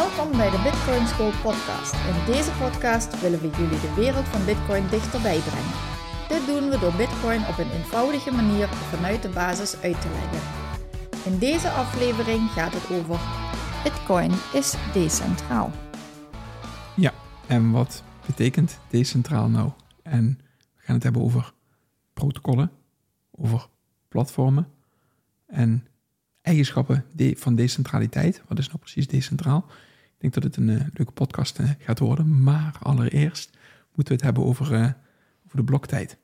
Welkom 0.00 0.36
bij 0.36 0.50
de 0.50 0.62
Bitcoin 0.62 1.06
School 1.06 1.32
podcast. 1.42 1.92
In 1.92 2.32
deze 2.32 2.52
podcast 2.52 3.20
willen 3.20 3.40
we 3.40 3.50
jullie 3.50 3.80
de 3.80 3.94
wereld 3.96 4.28
van 4.28 4.44
Bitcoin 4.44 4.88
dichterbij 4.88 5.38
brengen. 5.38 5.76
Dit 6.28 6.46
doen 6.46 6.70
we 6.70 6.78
door 6.78 6.92
Bitcoin 6.92 7.46
op 7.46 7.58
een 7.58 7.70
eenvoudige 7.70 8.30
manier 8.30 8.68
vanuit 8.68 9.22
de 9.22 9.28
basis 9.28 9.76
uit 9.82 10.00
te 10.00 10.08
leggen. 10.08 10.42
In 11.32 11.38
deze 11.38 11.68
aflevering 11.68 12.50
gaat 12.50 12.72
het 12.74 12.90
over 12.98 13.18
Bitcoin 13.82 14.30
is 14.52 14.74
decentraal. 14.92 15.70
Ja, 16.96 17.12
en 17.46 17.70
wat 17.70 18.02
betekent 18.26 18.78
decentraal 18.88 19.48
nou? 19.48 19.70
En 20.02 20.38
we 20.76 20.82
gaan 20.82 20.94
het 20.94 21.04
hebben 21.04 21.22
over 21.22 21.52
protocollen, 22.12 22.70
over 23.30 23.68
platformen 24.08 24.68
en 25.46 25.86
eigenschappen 26.42 27.04
van 27.16 27.54
decentraliteit. 27.54 28.42
Wat 28.48 28.58
is 28.58 28.66
nou 28.66 28.78
precies 28.78 29.06
decentraal? 29.06 29.66
Ik 30.20 30.30
denk 30.30 30.42
dat 30.42 30.52
het 30.52 30.56
een 30.56 30.68
uh, 30.68 30.86
leuke 30.94 31.12
podcast 31.12 31.58
uh, 31.58 31.70
gaat 31.78 31.98
worden. 31.98 32.42
Maar 32.42 32.76
allereerst 32.82 33.50
moeten 33.94 34.06
we 34.06 34.12
het 34.14 34.22
hebben 34.22 34.44
over, 34.44 34.72
uh, 34.72 34.90
over 35.46 35.56
de 35.56 35.64
bloktijd. 35.64 36.18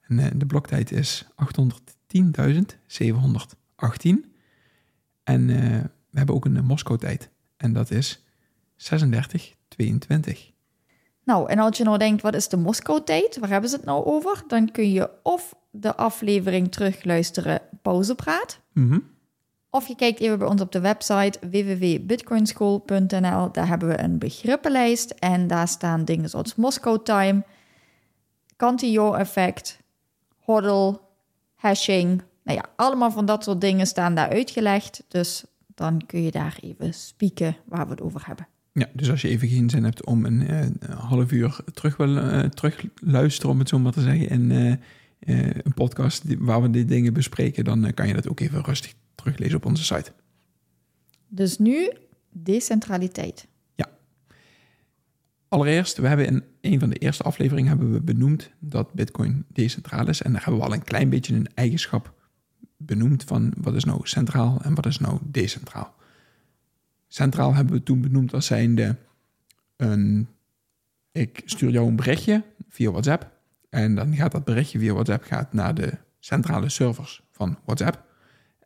En 0.00 0.38
de 0.38 0.46
bloktijd 0.46 0.92
is 0.92 1.26
810.718. 1.26 1.30
En 5.24 5.46
we 6.10 6.18
hebben 6.18 6.34
ook 6.34 6.44
een 6.44 6.64
Moskou-tijd. 6.64 7.30
En 7.56 7.72
dat 7.72 7.90
is 7.90 8.24
3622. 8.76 10.52
Nou, 11.24 11.50
en 11.50 11.58
als 11.58 11.76
je 11.76 11.84
nou 11.84 11.98
denkt, 11.98 12.22
wat 12.22 12.34
is 12.34 12.48
de 12.48 12.56
Moskou-tijd? 12.56 13.38
Waar 13.38 13.50
hebben 13.50 13.70
ze 13.70 13.76
het 13.76 13.84
nou 13.84 14.04
over? 14.04 14.42
Dan 14.46 14.70
kun 14.70 14.90
je 14.90 15.10
of 15.22 15.54
de 15.70 15.96
aflevering 15.96 16.72
terugluisteren, 16.72 17.60
pauzepraat. 17.82 18.60
Mhm. 18.72 18.98
Of 19.70 19.88
je 19.88 19.96
kijkt 19.96 20.20
even 20.20 20.38
bij 20.38 20.48
ons 20.48 20.60
op 20.60 20.72
de 20.72 20.80
website 20.80 21.38
www.bitcoinschool.nl. 21.40 23.52
Daar 23.52 23.68
hebben 23.68 23.88
we 23.88 24.00
een 24.00 24.18
begrippenlijst 24.18 25.10
en 25.10 25.46
daar 25.46 25.68
staan 25.68 26.04
dingen 26.04 26.28
zoals 26.28 26.54
Moscow 26.54 27.02
Time, 27.02 27.44
Cantillon-effect, 28.56 29.80
hodl, 30.38 30.92
hashing. 31.54 32.22
Nou 32.44 32.58
ja, 32.58 32.64
allemaal 32.76 33.10
van 33.10 33.26
dat 33.26 33.44
soort 33.44 33.60
dingen 33.60 33.86
staan 33.86 34.14
daar 34.14 34.28
uitgelegd. 34.28 35.04
Dus 35.08 35.44
dan 35.66 36.02
kun 36.06 36.22
je 36.22 36.30
daar 36.30 36.58
even 36.60 36.94
spieken 36.94 37.56
waar 37.64 37.84
we 37.84 37.90
het 37.90 38.00
over 38.00 38.26
hebben. 38.26 38.48
Ja, 38.72 38.86
dus 38.92 39.10
als 39.10 39.22
je 39.22 39.28
even 39.28 39.48
geen 39.48 39.70
zin 39.70 39.84
hebt 39.84 40.04
om 40.04 40.24
een, 40.24 40.40
uh, 40.40 40.66
half 40.98 41.32
uur 41.32 41.58
terug 41.74 41.96
wil 41.96 42.16
uh, 42.16 42.40
terug 42.40 42.84
luisteren, 42.94 43.50
om 43.50 43.58
het 43.58 43.68
zo 43.68 43.78
maar 43.78 43.92
te 43.92 44.00
zeggen, 44.00 44.28
in 44.28 44.50
uh, 44.50 44.74
een 45.62 45.74
podcast 45.74 46.24
waar 46.38 46.62
we 46.62 46.70
dit 46.70 46.88
dingen 46.88 47.12
bespreken, 47.12 47.64
dan 47.64 47.94
kan 47.94 48.08
je 48.08 48.14
dat 48.14 48.28
ook 48.28 48.40
even 48.40 48.64
rustig 48.64 48.92
teruglezen 49.18 49.56
op 49.56 49.64
onze 49.64 49.84
site. 49.84 50.12
Dus 51.28 51.58
nu 51.58 51.90
decentraliteit. 52.30 53.46
Ja. 53.74 53.88
Allereerst, 55.48 55.96
we 55.96 56.08
hebben 56.08 56.26
in 56.26 56.44
een 56.60 56.80
van 56.80 56.90
de 56.90 56.96
eerste 56.96 57.22
afleveringen 57.22 57.68
hebben 57.68 57.92
we 57.92 58.00
benoemd 58.00 58.50
dat 58.58 58.92
Bitcoin 58.92 59.44
decentraal 59.48 60.08
is. 60.08 60.22
En 60.22 60.32
daar 60.32 60.44
hebben 60.44 60.60
we 60.60 60.66
al 60.66 60.74
een 60.74 60.84
klein 60.84 61.08
beetje 61.08 61.34
een 61.34 61.48
eigenschap 61.54 62.14
benoemd 62.76 63.24
van 63.24 63.52
wat 63.56 63.74
is 63.74 63.84
nou 63.84 64.00
centraal 64.02 64.60
en 64.62 64.74
wat 64.74 64.86
is 64.86 64.98
nou 64.98 65.18
decentraal. 65.22 65.94
Centraal 67.08 67.54
hebben 67.54 67.74
we 67.74 67.82
toen 67.82 68.00
benoemd 68.00 68.34
als 68.34 68.46
zijnde 68.46 68.96
een, 69.76 70.28
ik 71.12 71.42
stuur 71.44 71.70
jou 71.70 71.88
een 71.88 71.96
berichtje 71.96 72.44
via 72.68 72.90
WhatsApp 72.90 73.36
en 73.70 73.94
dan 73.94 74.14
gaat 74.14 74.32
dat 74.32 74.44
berichtje 74.44 74.78
via 74.78 74.92
WhatsApp 74.92 75.24
gaat 75.24 75.52
naar 75.52 75.74
de 75.74 75.92
centrale 76.18 76.68
servers 76.68 77.22
van 77.30 77.58
WhatsApp 77.64 78.07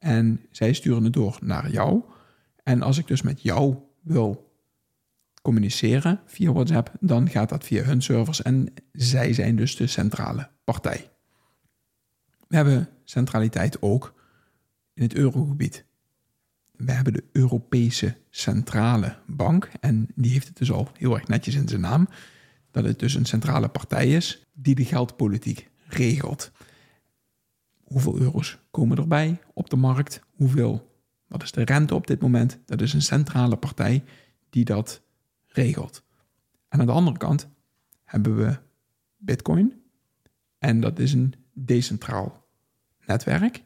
en 0.03 0.41
zij 0.51 0.73
sturen 0.73 1.05
het 1.05 1.13
door 1.13 1.39
naar 1.41 1.71
jou. 1.71 2.03
En 2.63 2.83
als 2.83 2.99
ik 2.99 3.07
dus 3.07 3.23
met 3.23 3.43
jou 3.43 3.77
wil 4.01 4.53
communiceren 5.43 6.21
via 6.27 6.53
WhatsApp, 6.53 6.93
dan 7.01 7.29
gaat 7.29 7.49
dat 7.49 7.65
via 7.65 7.83
hun 7.83 8.03
servers 8.03 8.43
en 8.43 8.73
zij 8.93 9.33
zijn 9.33 9.57
dus 9.57 9.77
de 9.77 9.87
centrale 9.87 10.51
partij. 10.65 11.11
We 12.49 12.57
hebben 12.57 12.89
centraliteit 13.05 13.83
ook 13.83 14.15
in 14.95 15.03
het 15.03 15.15
eurogebied. 15.15 15.85
We 16.73 16.93
hebben 16.93 17.13
de 17.13 17.25
Europese 17.33 18.17
Centrale 18.31 19.17
Bank 19.27 19.71
en 19.81 20.09
die 20.15 20.33
heeft 20.33 20.49
het 20.49 20.57
dus 20.57 20.73
al 20.73 20.89
heel 20.99 21.15
erg 21.15 21.29
netjes 21.29 21.55
in 21.55 21.69
zijn 21.69 21.81
naam, 21.81 22.09
dat 22.71 22.85
het 22.85 22.99
dus 22.99 23.15
een 23.15 23.27
centrale 23.27 23.69
partij 23.69 24.09
is 24.09 24.47
die 24.53 24.75
de 24.75 24.85
geldpolitiek 24.85 25.71
regelt. 25.87 26.51
Hoeveel 27.93 28.19
euro's 28.19 28.59
komen 28.71 28.97
erbij 28.97 29.41
op 29.55 29.71
de 29.71 29.77
markt? 29.77 30.21
Hoeveel, 30.37 30.91
wat 31.27 31.43
is 31.43 31.53
de 31.53 31.65
rente 31.65 31.95
op 31.95 32.07
dit 32.07 32.21
moment? 32.21 32.59
Dat 32.67 32.81
is 32.81 32.93
een 32.93 33.03
centrale 33.03 33.57
partij 33.57 34.05
die 34.51 34.65
dat 34.65 35.03
regelt. 35.47 36.03
En 36.69 36.81
aan 36.81 36.87
de 36.87 36.93
andere 36.93 37.19
kant 37.19 37.49
hebben 38.05 38.37
we 38.37 38.57
Bitcoin 39.17 39.83
en 40.59 40.81
dat 40.81 40.99
is 40.99 41.13
een 41.13 41.35
decentraal 41.53 42.45
netwerk. 43.07 43.63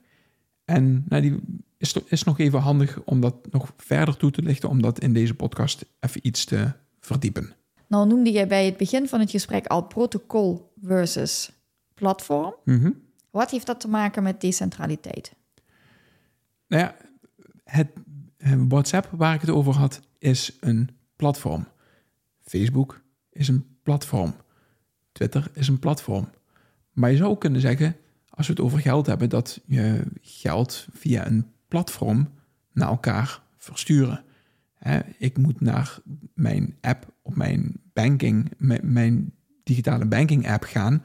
En 0.64 1.04
nou, 1.08 1.22
die 1.22 1.40
is, 1.76 1.92
is 1.92 2.24
nog 2.24 2.38
even 2.38 2.60
handig 2.60 3.02
om 3.04 3.20
dat 3.20 3.52
nog 3.52 3.72
verder 3.76 4.16
toe 4.16 4.30
te 4.30 4.42
lichten, 4.42 4.68
om 4.68 4.82
dat 4.82 5.00
in 5.00 5.12
deze 5.12 5.34
podcast 5.34 5.84
even 6.00 6.26
iets 6.26 6.44
te 6.44 6.72
verdiepen. 7.00 7.54
Nou 7.86 8.08
noemde 8.08 8.30
jij 8.30 8.46
bij 8.46 8.64
het 8.64 8.76
begin 8.76 9.08
van 9.08 9.20
het 9.20 9.30
gesprek 9.30 9.66
al 9.66 9.82
protocol 9.82 10.72
versus 10.82 11.50
platform. 11.94 12.54
Mhm. 12.64 12.90
Wat 13.36 13.50
heeft 13.50 13.66
dat 13.66 13.80
te 13.80 13.88
maken 13.88 14.22
met 14.22 14.40
decentraliteit? 14.40 15.34
Nou 16.66 16.82
ja, 16.82 16.96
het 17.64 17.88
WhatsApp 18.68 19.08
waar 19.12 19.34
ik 19.34 19.40
het 19.40 19.50
over 19.50 19.74
had, 19.74 20.00
is 20.18 20.56
een 20.60 20.90
platform. 21.16 21.68
Facebook 22.42 23.02
is 23.30 23.48
een 23.48 23.66
platform. 23.82 24.34
Twitter 25.12 25.50
is 25.52 25.68
een 25.68 25.78
platform. 25.78 26.30
Maar 26.92 27.10
je 27.10 27.16
zou 27.16 27.38
kunnen 27.38 27.60
zeggen, 27.60 27.96
als 28.28 28.46
we 28.46 28.52
het 28.52 28.62
over 28.62 28.78
geld 28.78 29.06
hebben, 29.06 29.28
dat 29.28 29.60
je 29.66 30.02
geld 30.20 30.86
via 30.92 31.26
een 31.26 31.46
platform 31.68 32.32
naar 32.72 32.88
elkaar 32.88 33.42
versturen. 33.56 34.24
ik 35.18 35.38
moet 35.38 35.60
naar 35.60 35.98
mijn 36.34 36.76
app 36.80 37.12
op 37.22 37.36
mijn 37.36 37.80
banking, 37.92 38.52
mijn 38.82 39.32
digitale 39.62 40.06
banking 40.06 40.50
app 40.50 40.64
gaan, 40.64 41.02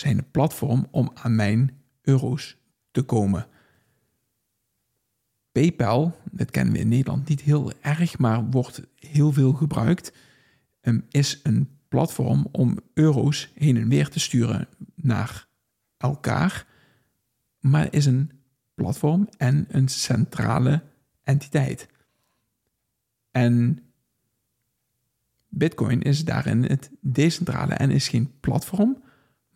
zijn 0.00 0.18
een 0.18 0.30
platform 0.30 0.86
om 0.90 1.10
aan 1.14 1.34
mijn 1.34 1.80
euro's 2.02 2.56
te 2.90 3.02
komen. 3.02 3.46
PayPal, 5.52 6.16
dat 6.30 6.50
kennen 6.50 6.72
we 6.72 6.78
in 6.80 6.88
Nederland 6.88 7.28
niet 7.28 7.40
heel 7.40 7.72
erg, 7.80 8.18
maar 8.18 8.50
wordt 8.50 8.82
heel 8.94 9.32
veel 9.32 9.52
gebruikt, 9.52 10.12
um, 10.82 11.04
is 11.10 11.40
een 11.42 11.68
platform 11.88 12.48
om 12.52 12.78
euro's 12.94 13.52
heen 13.54 13.76
en 13.76 13.88
weer 13.88 14.08
te 14.08 14.20
sturen 14.20 14.68
naar 14.94 15.46
elkaar, 15.96 16.66
maar 17.58 17.92
is 17.92 18.06
een 18.06 18.30
platform 18.74 19.28
en 19.36 19.66
een 19.68 19.88
centrale 19.88 20.82
entiteit. 21.22 21.88
En 23.30 23.82
Bitcoin 25.48 26.02
is 26.02 26.24
daarin 26.24 26.62
het 26.62 26.90
decentrale 27.00 27.74
en 27.74 27.90
is 27.90 28.08
geen 28.08 28.32
platform, 28.40 29.02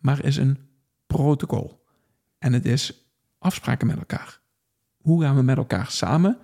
maar 0.05 0.23
is 0.23 0.37
een 0.37 0.57
protocol. 1.07 1.83
En 2.37 2.53
het 2.53 2.65
is 2.65 3.07
afspraken 3.37 3.87
met 3.87 3.97
elkaar. 3.97 4.39
Hoe 4.97 5.21
gaan 5.21 5.35
we 5.35 5.41
met 5.41 5.57
elkaar 5.57 5.91
samen, 5.91 6.37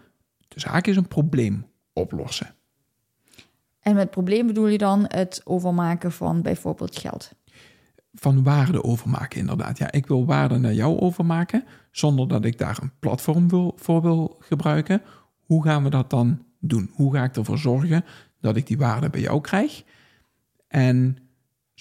dus 0.47 0.65
haakjes, 0.65 0.95
een 0.95 1.07
probleem 1.07 1.65
oplossen? 1.93 2.55
En 3.79 3.95
met 3.95 4.09
probleem 4.09 4.47
bedoel 4.47 4.67
je 4.67 4.77
dan 4.77 5.05
het 5.07 5.41
overmaken 5.43 6.11
van 6.11 6.41
bijvoorbeeld 6.41 6.97
geld? 6.97 7.31
Van 8.13 8.43
waarde 8.43 8.83
overmaken, 8.83 9.39
inderdaad. 9.39 9.77
Ja, 9.77 9.91
ik 9.91 10.07
wil 10.07 10.25
waarde 10.25 10.57
naar 10.57 10.73
jou 10.73 10.99
overmaken, 10.99 11.63
zonder 11.91 12.27
dat 12.27 12.45
ik 12.45 12.57
daar 12.57 12.77
een 12.81 12.91
platform 12.99 13.49
wil, 13.49 13.73
voor 13.75 14.01
wil 14.01 14.37
gebruiken. 14.39 15.01
Hoe 15.45 15.63
gaan 15.63 15.83
we 15.83 15.89
dat 15.89 16.09
dan 16.09 16.45
doen? 16.59 16.89
Hoe 16.93 17.13
ga 17.13 17.23
ik 17.23 17.35
ervoor 17.35 17.57
zorgen 17.57 18.05
dat 18.39 18.55
ik 18.55 18.67
die 18.67 18.77
waarde 18.77 19.09
bij 19.09 19.21
jou 19.21 19.41
krijg? 19.41 19.83
En 20.67 21.17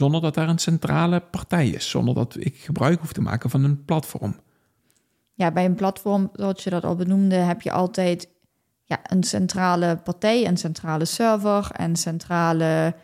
zonder 0.00 0.20
dat 0.20 0.34
daar 0.34 0.48
een 0.48 0.58
centrale 0.58 1.20
partij 1.20 1.68
is, 1.68 1.90
zonder 1.90 2.14
dat 2.14 2.36
ik 2.38 2.56
gebruik 2.56 3.00
hoef 3.00 3.12
te 3.12 3.20
maken 3.20 3.50
van 3.50 3.64
een 3.64 3.84
platform. 3.84 4.34
Ja, 5.34 5.50
bij 5.50 5.64
een 5.64 5.74
platform, 5.74 6.30
zoals 6.32 6.64
je 6.64 6.70
dat 6.70 6.84
al 6.84 6.94
benoemde, 6.96 7.34
heb 7.34 7.62
je 7.62 7.72
altijd 7.72 8.28
ja, 8.84 9.00
een 9.02 9.22
centrale 9.22 9.96
partij, 10.04 10.46
een 10.46 10.56
centrale 10.56 11.04
server, 11.04 11.68
een 11.72 11.96
centrale 11.96 12.94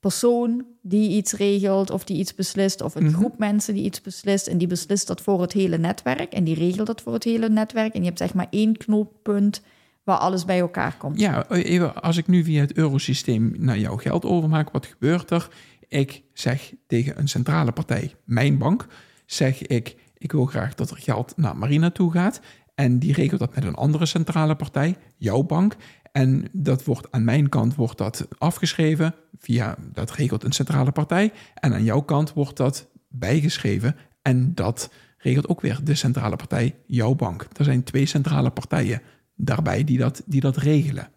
persoon 0.00 0.64
die 0.82 1.10
iets 1.10 1.32
regelt 1.32 1.90
of 1.90 2.04
die 2.04 2.18
iets 2.18 2.34
beslist, 2.34 2.80
of 2.80 2.94
een 2.94 3.04
Mhm. 3.04 3.14
groep 3.14 3.38
mensen 3.38 3.74
die 3.74 3.84
iets 3.84 4.00
beslist 4.00 4.46
en 4.46 4.58
die 4.58 4.66
beslist 4.68 5.06
dat 5.06 5.20
voor 5.20 5.40
het 5.40 5.52
hele 5.52 5.78
netwerk 5.78 6.32
en 6.32 6.44
die 6.44 6.54
regelt 6.54 6.86
dat 6.86 7.00
voor 7.00 7.12
het 7.12 7.24
hele 7.24 7.48
netwerk. 7.48 7.94
En 7.94 8.00
je 8.00 8.06
hebt 8.06 8.18
zeg 8.18 8.34
maar 8.34 8.46
één 8.50 8.76
knooppunt 8.76 9.62
waar 10.04 10.18
alles 10.18 10.44
bij 10.44 10.58
elkaar 10.60 10.96
komt. 10.96 11.20
Ja, 11.20 11.48
even 11.48 12.02
als 12.02 12.16
ik 12.16 12.26
nu 12.26 12.44
via 12.44 12.60
het 12.60 12.72
eurosysteem 12.76 13.54
naar 13.58 13.78
jouw 13.78 13.96
geld 13.96 14.24
overmaak, 14.24 14.70
wat 14.70 14.86
gebeurt 14.86 15.30
er? 15.30 15.48
Ik 15.88 16.22
zeg 16.32 16.74
tegen 16.86 17.18
een 17.18 17.28
centrale 17.28 17.72
partij, 17.72 18.14
mijn 18.24 18.58
bank, 18.58 18.86
zeg 19.26 19.62
ik, 19.62 19.96
ik 20.18 20.32
wil 20.32 20.46
graag 20.46 20.74
dat 20.74 20.90
er 20.90 20.96
geld 20.96 21.32
naar 21.36 21.56
Marina 21.56 21.90
toe 21.90 22.12
gaat. 22.12 22.40
En 22.74 22.98
die 22.98 23.12
regelt 23.12 23.40
dat 23.40 23.54
met 23.54 23.64
een 23.64 23.74
andere 23.74 24.06
centrale 24.06 24.56
partij, 24.56 24.96
jouw 25.16 25.42
bank. 25.42 25.76
En 26.12 26.48
dat 26.52 26.84
wordt 26.84 27.10
aan 27.10 27.24
mijn 27.24 27.48
kant 27.48 27.74
wordt 27.74 27.98
dat 27.98 28.28
afgeschreven 28.38 29.14
via, 29.38 29.76
dat 29.92 30.10
regelt 30.10 30.44
een 30.44 30.52
centrale 30.52 30.92
partij. 30.92 31.32
En 31.54 31.72
aan 31.72 31.84
jouw 31.84 32.00
kant 32.00 32.32
wordt 32.32 32.56
dat 32.56 32.88
bijgeschreven 33.08 33.96
en 34.22 34.54
dat 34.54 34.90
regelt 35.18 35.48
ook 35.48 35.60
weer 35.60 35.80
de 35.84 35.94
centrale 35.94 36.36
partij, 36.36 36.74
jouw 36.86 37.14
bank. 37.14 37.46
Er 37.56 37.64
zijn 37.64 37.82
twee 37.82 38.06
centrale 38.06 38.50
partijen 38.50 39.02
daarbij 39.34 39.84
die 39.84 39.98
dat, 39.98 40.22
die 40.26 40.40
dat 40.40 40.56
regelen. 40.56 41.08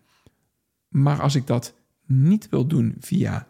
Maar 0.88 1.21
als 1.21 1.35
ik 1.35 1.47
dat 1.47 1.73
niet 2.06 2.50
wil 2.50 2.68
doen 2.68 2.95
via 3.00 3.47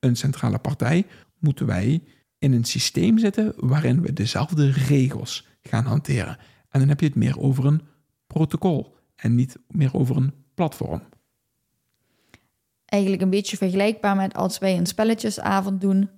een 0.00 0.16
centrale 0.16 0.58
partij, 0.58 1.06
moeten 1.38 1.66
wij 1.66 2.02
in 2.38 2.52
een 2.52 2.64
systeem 2.64 3.18
zitten 3.18 3.52
waarin 3.56 4.00
we 4.02 4.12
dezelfde 4.12 4.70
regels 4.70 5.46
gaan 5.62 5.84
hanteren. 5.84 6.38
En 6.68 6.80
dan 6.80 6.88
heb 6.88 7.00
je 7.00 7.06
het 7.06 7.14
meer 7.14 7.40
over 7.40 7.66
een 7.66 7.82
protocol 8.26 8.96
en 9.16 9.34
niet 9.34 9.56
meer 9.68 9.94
over 9.94 10.16
een 10.16 10.32
platform. 10.54 11.02
Eigenlijk 12.84 13.22
een 13.22 13.30
beetje 13.30 13.56
vergelijkbaar 13.56 14.16
met 14.16 14.34
als 14.34 14.58
wij 14.58 14.76
een 14.76 14.86
spelletjesavond 14.86 15.80
doen. 15.80 16.10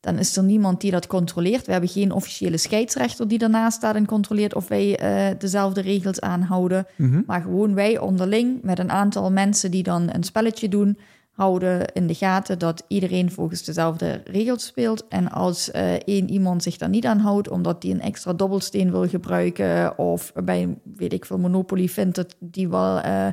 Dan 0.00 0.18
is 0.18 0.36
er 0.36 0.42
niemand 0.42 0.80
die 0.80 0.90
dat 0.90 1.06
controleert. 1.06 1.66
We 1.66 1.72
hebben 1.72 1.90
geen 1.90 2.12
officiële 2.12 2.56
scheidsrechter 2.56 3.28
die 3.28 3.38
ernaast 3.38 3.76
staat 3.76 3.94
en 3.94 4.06
controleert 4.06 4.54
of 4.54 4.68
wij 4.68 4.98
eh, 4.98 5.38
dezelfde 5.38 5.80
regels 5.80 6.20
aanhouden. 6.20 6.86
Maar 7.26 7.42
gewoon 7.42 7.74
wij 7.74 7.98
onderling 7.98 8.62
met 8.62 8.78
een 8.78 8.90
aantal 8.90 9.32
mensen 9.32 9.70
die 9.70 9.82
dan 9.82 10.08
een 10.12 10.24
spelletje 10.24 10.68
doen, 10.68 10.98
houden 11.32 11.92
in 11.92 12.06
de 12.06 12.14
gaten 12.14 12.58
dat 12.58 12.84
iedereen 12.88 13.30
volgens 13.30 13.64
dezelfde 13.64 14.20
regels 14.24 14.66
speelt. 14.66 15.08
En 15.08 15.30
als 15.30 15.70
eh, 15.70 15.92
één 15.92 16.30
iemand 16.30 16.62
zich 16.62 16.76
daar 16.76 16.88
niet 16.88 17.06
aan 17.06 17.18
houdt, 17.18 17.48
omdat 17.48 17.80
die 17.80 17.92
een 17.94 18.00
extra 18.00 18.32
dobbelsteen 18.32 18.90
wil 18.90 19.08
gebruiken, 19.08 19.98
of 19.98 20.32
bij, 20.44 20.78
weet 20.96 21.12
ik 21.12 21.24
veel, 21.24 21.38
Monopoly 21.38 21.88
vindt 21.88 22.16
dat 22.16 22.36
die 22.38 22.68
wel 22.68 23.00
eh, 23.00 23.26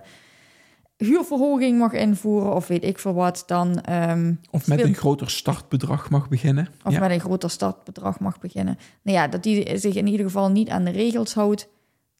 huurverhoging 0.98 1.78
mag 1.78 1.94
invoeren, 1.94 2.56
of 2.56 2.68
weet 2.68 2.84
ik 2.84 3.00
veel 3.00 3.14
wat, 3.14 3.44
dan. 3.46 3.82
ehm, 3.82 4.34
Of 4.52 4.68
met 4.68 4.78
speelt- 4.80 4.82
een 4.82 4.96
groter 4.96 5.30
startbedrag 5.30 6.10
mag 6.10 6.30
beginnen. 6.30 6.68
of 6.84 6.92
ja. 6.94 7.00
met 7.00 7.12
een 7.12 7.20
groter 7.20 7.50
startbedrag 7.50 8.20
mag 8.20 8.40
beginnen. 8.40 8.78
Nou 9.02 9.18
ja, 9.18 9.28
dat 9.28 9.44
die 9.44 9.78
zich 9.78 9.96
in 9.96 10.08
ieder 10.08 10.26
geval 10.26 10.50
niet 10.52 10.70
aan 10.70 10.84
de 10.84 10.92
regels 10.92 11.34
houdt, 11.34 11.68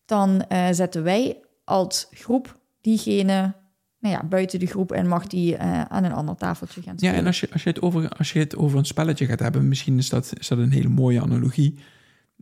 dan 0.06 0.42
eh, 0.48 0.68
zetten 0.72 1.04
wij 1.04 1.38
als 1.64 2.08
groep 2.12 2.58
diegene 2.82 3.54
nou 4.00 4.14
ja, 4.16 4.24
buiten 4.24 4.60
de 4.60 4.66
groep 4.66 4.92
en 4.92 5.08
mag 5.08 5.28
die 5.28 5.56
eh, 5.56 5.82
aan 5.82 6.04
een 6.04 6.12
ander 6.14 6.36
tafeltje 6.36 6.82
gaan 6.82 6.94
Ja, 6.94 6.98
spelen. 6.98 7.16
en 7.16 7.26
als 7.26 7.40
je, 7.40 7.50
als, 7.52 7.64
je 7.64 7.70
het 7.70 7.82
over, 7.82 8.10
als 8.10 8.34
je 8.34 8.40
het 8.40 8.56
over 8.56 8.78
een 8.78 8.86
spelletje 8.86 9.26
gaat 9.26 9.40
hebben, 9.40 9.68
misschien 9.68 9.98
is 9.98 10.10
dat, 10.10 10.34
is 10.40 10.48
dat 10.48 10.58
een 10.58 10.72
hele 10.72 10.90
mooie 10.90 11.22
analogie, 11.22 11.80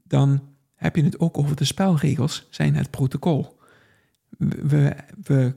dan 0.04 0.42
heb 0.76 0.96
je 0.96 1.04
het 1.04 1.20
ook 1.20 1.38
over 1.38 1.56
de 1.56 1.66
spelregels, 1.66 2.48
zijn 2.50 2.76
het 2.76 2.92
protocol. 2.92 3.58
We, 4.38 4.96
we 5.24 5.54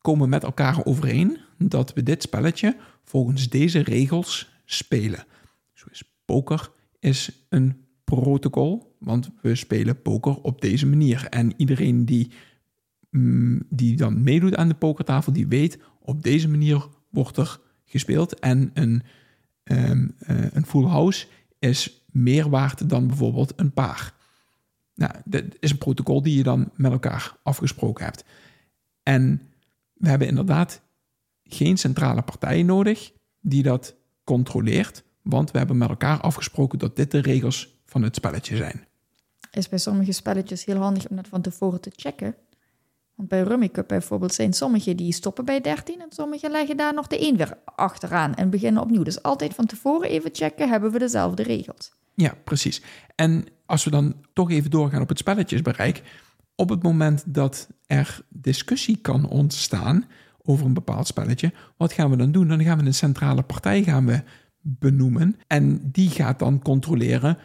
komen 0.00 0.28
met 0.28 0.42
elkaar 0.42 0.84
overeen 0.84 1.38
dat 1.58 1.92
we 1.92 2.02
dit 2.02 2.22
spelletje 2.22 2.76
volgens 3.04 3.48
deze 3.48 3.78
regels 3.80 4.52
spelen. 4.64 5.24
Zo 5.72 5.86
is 5.90 6.02
poker 6.24 6.70
is 7.00 7.30
een 7.48 7.84
protocol, 8.04 8.96
want 8.98 9.30
we 9.40 9.54
spelen 9.54 10.02
poker 10.02 10.40
op 10.40 10.60
deze 10.60 10.86
manier. 10.86 11.26
En 11.30 11.52
iedereen 11.56 12.04
die, 12.04 12.30
die 13.68 13.96
dan 13.96 14.22
meedoet 14.22 14.56
aan 14.56 14.68
de 14.68 14.74
pokertafel, 14.74 15.32
die 15.32 15.46
weet 15.46 15.78
op 16.00 16.22
deze 16.22 16.48
manier 16.48 16.88
wordt 17.10 17.36
er 17.36 17.60
gespeeld. 17.84 18.38
En 18.38 18.70
een, 18.74 19.02
ehm, 19.64 20.08
eh, 20.18 20.52
een 20.52 20.66
full 20.66 20.84
house 20.84 21.26
is 21.58 22.04
meer 22.06 22.50
waard 22.50 22.88
dan 22.88 23.06
bijvoorbeeld 23.06 23.52
een 23.56 23.72
paar. 23.72 24.14
Nou, 24.94 25.12
dat 25.24 25.44
is 25.60 25.70
een 25.70 25.78
protocol 25.78 26.22
die 26.22 26.36
je 26.36 26.42
dan 26.42 26.70
met 26.74 26.92
elkaar 26.92 27.36
afgesproken 27.42 28.04
hebt. 28.04 28.24
En 29.02 29.40
we 29.92 30.08
hebben 30.08 30.28
inderdaad 30.28 30.82
geen 31.44 31.76
centrale 31.76 32.22
partij 32.22 32.62
nodig 32.62 33.12
die 33.40 33.62
dat 33.62 33.94
controleert, 34.24 35.04
want 35.22 35.50
we 35.50 35.58
hebben 35.58 35.78
met 35.78 35.88
elkaar 35.88 36.20
afgesproken 36.20 36.78
dat 36.78 36.96
dit 36.96 37.10
de 37.10 37.20
regels 37.20 37.82
van 37.86 38.02
het 38.02 38.14
spelletje 38.14 38.56
zijn. 38.56 38.86
Is 39.50 39.68
bij 39.68 39.78
sommige 39.78 40.12
spelletjes 40.12 40.64
heel 40.64 40.76
handig 40.76 41.08
om 41.08 41.16
dat 41.16 41.28
van 41.28 41.42
tevoren 41.42 41.80
te 41.80 41.92
checken. 41.96 42.34
Want 43.14 43.28
bij 43.28 43.42
Rummy 43.42 43.68
Cup 43.68 43.88
bijvoorbeeld 43.88 44.34
zijn 44.34 44.52
sommige 44.52 44.94
die 44.94 45.12
stoppen 45.12 45.44
bij 45.44 45.60
13 45.60 46.00
en 46.00 46.06
sommige 46.08 46.50
leggen 46.50 46.76
daar 46.76 46.94
nog 46.94 47.06
de 47.06 47.18
1 47.18 47.36
weer 47.36 47.58
achteraan 47.64 48.34
en 48.34 48.50
beginnen 48.50 48.82
opnieuw. 48.82 49.02
Dus 49.02 49.22
altijd 49.22 49.54
van 49.54 49.66
tevoren 49.66 50.08
even 50.08 50.30
checken, 50.32 50.68
hebben 50.68 50.90
we 50.90 50.98
dezelfde 50.98 51.42
regels. 51.42 51.92
Ja, 52.14 52.34
precies. 52.44 52.82
En 53.14 53.44
als 53.66 53.84
we 53.84 53.90
dan 53.90 54.14
toch 54.32 54.50
even 54.50 54.70
doorgaan 54.70 55.02
op 55.02 55.08
het 55.08 55.18
spelletjesbereik, 55.18 56.02
op 56.56 56.68
het 56.68 56.82
moment 56.82 57.22
dat 57.26 57.68
er 57.86 58.20
discussie 58.28 58.96
kan 58.96 59.28
ontstaan 59.28 60.04
over 60.42 60.66
een 60.66 60.74
bepaald 60.74 61.06
spelletje, 61.06 61.52
wat 61.76 61.92
gaan 61.92 62.10
we 62.10 62.16
dan 62.16 62.32
doen? 62.32 62.48
Dan 62.48 62.62
gaan 62.62 62.78
we 62.78 62.84
een 62.84 62.94
centrale 62.94 63.42
partij 63.42 63.82
gaan 63.82 64.06
we 64.06 64.22
benoemen 64.60 65.36
en 65.46 65.90
die 65.90 66.10
gaat 66.10 66.38
dan 66.38 66.62
controleren 66.62 67.38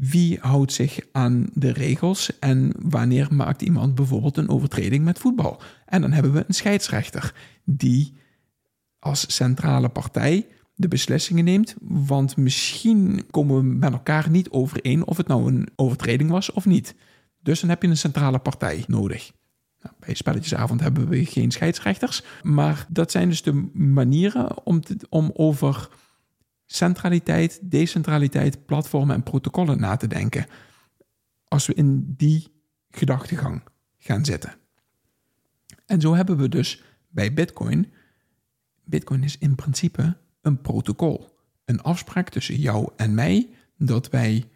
wie 0.00 0.38
houdt 0.40 0.72
zich 0.72 0.98
aan 1.12 1.46
de 1.52 1.72
regels 1.72 2.38
en 2.38 2.72
wanneer 2.78 3.34
maakt 3.34 3.62
iemand 3.62 3.94
bijvoorbeeld 3.94 4.36
een 4.36 4.48
overtreding 4.48 5.04
met 5.04 5.18
voetbal. 5.18 5.62
En 5.86 6.00
dan 6.00 6.12
hebben 6.12 6.32
we 6.32 6.44
een 6.46 6.54
scheidsrechter 6.54 7.34
die 7.64 8.12
als 8.98 9.34
centrale 9.34 9.88
partij 9.88 10.46
de 10.74 10.88
beslissingen 10.88 11.44
neemt. 11.44 11.74
Want 11.80 12.36
misschien 12.36 13.26
komen 13.30 13.56
we 13.56 13.62
met 13.62 13.92
elkaar 13.92 14.30
niet 14.30 14.50
overeen 14.50 15.06
of 15.06 15.16
het 15.16 15.26
nou 15.26 15.52
een 15.52 15.68
overtreding 15.76 16.30
was 16.30 16.52
of 16.52 16.66
niet. 16.66 16.94
Dus 17.42 17.60
dan 17.60 17.68
heb 17.68 17.82
je 17.82 17.88
een 17.88 17.96
centrale 17.96 18.38
partij 18.38 18.84
nodig. 18.86 19.32
Nou, 19.80 19.94
bij 19.98 20.14
spelletjesavond 20.14 20.80
hebben 20.80 21.08
we 21.08 21.24
geen 21.24 21.50
scheidsrechters. 21.50 22.22
Maar 22.42 22.86
dat 22.88 23.10
zijn 23.10 23.28
dus 23.28 23.42
de 23.42 23.70
manieren 23.72 24.66
om, 24.66 24.82
om 25.08 25.30
over 25.34 25.88
centraliteit, 26.72 27.58
decentraliteit, 27.62 28.66
platformen 28.66 29.14
en 29.14 29.22
protocollen 29.22 29.80
na 29.80 29.96
te 29.96 30.06
denken. 30.06 30.46
Als 31.48 31.66
we 31.66 31.74
in 31.74 32.14
die 32.16 32.48
gedachtegang 32.90 33.62
gaan 33.98 34.24
zitten. 34.24 34.54
En 35.86 36.00
zo 36.00 36.14
hebben 36.14 36.36
we 36.36 36.48
dus 36.48 36.82
bij 37.08 37.32
Bitcoin. 37.32 37.92
Bitcoin 38.84 39.22
is 39.22 39.38
in 39.38 39.54
principe 39.54 40.16
een 40.40 40.60
protocol. 40.60 41.38
Een 41.64 41.82
afspraak 41.82 42.28
tussen 42.28 42.56
jou 42.56 42.92
en 42.96 43.14
mij 43.14 43.48
dat 43.76 44.10
wij 44.10 44.48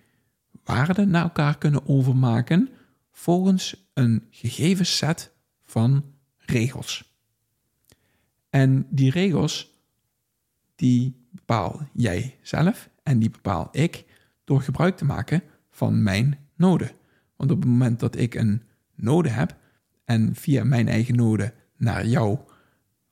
waarden 0.64 1.11
naar 1.11 1.23
elkaar 1.23 1.59
kunnen 1.59 1.88
overmaken 1.88 2.68
volgens 3.12 3.90
een 3.94 4.26
gegeven 4.30 4.87
set 4.87 5.33
van 5.64 6.04
regels. 6.38 7.18
En 8.50 8.87
die 8.90 9.11
regels, 9.11 9.71
die 10.75 11.24
bepaal 11.35 11.88
jij 11.93 12.38
zelf 12.43 12.88
en 13.03 13.19
die 13.19 13.31
bepaal 13.31 13.69
ik 13.73 14.05
door 14.45 14.61
gebruik 14.61 14.97
te 14.97 15.05
maken 15.05 15.43
van 15.71 16.03
mijn 16.03 16.38
node. 16.57 16.93
Want 17.37 17.50
op 17.50 17.61
het 17.61 17.69
moment 17.69 18.00
dat 18.00 18.17
ik 18.17 18.35
een 18.35 18.62
node 18.95 19.29
heb 19.29 19.57
en 20.05 20.35
via 20.35 20.64
mijn 20.64 20.88
eigen 20.88 21.17
node 21.17 21.53
naar 21.76 22.07
jou 22.07 22.38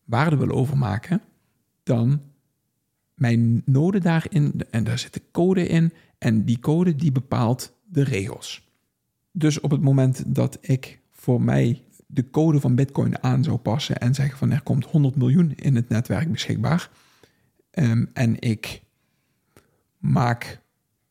waarde 0.04 0.36
wil 0.36 0.50
overmaken, 0.50 1.20
dan 1.82 2.22
mijn 3.14 3.62
node 3.64 3.98
daarin, 3.98 4.52
en 4.70 4.84
daar 4.84 4.98
zit 4.98 5.14
de 5.14 5.22
code 5.32 5.66
in, 5.66 5.92
en 6.18 6.44
die 6.44 6.58
code 6.58 6.96
die 6.96 7.12
bepaalt 7.12 7.76
de 7.84 8.02
regels. 8.02 8.70
Dus 9.32 9.60
op 9.60 9.70
het 9.70 9.80
moment 9.80 10.34
dat 10.34 10.58
ik 10.60 11.00
voor 11.10 11.42
mij 11.42 11.82
de 12.06 12.30
code 12.30 12.60
van 12.60 12.74
Bitcoin 12.74 13.22
aan 13.22 13.44
zou 13.44 13.56
passen 13.56 13.98
en 13.98 14.14
zeggen 14.14 14.38
van 14.38 14.50
er 14.50 14.62
komt 14.62 14.84
100 14.84 15.16
miljoen 15.16 15.52
in 15.54 15.76
het 15.76 15.88
netwerk 15.88 16.30
beschikbaar, 16.30 16.90
ehm, 17.72 18.04
en 18.12 18.40
ik 18.40 18.82
maak 19.98 20.60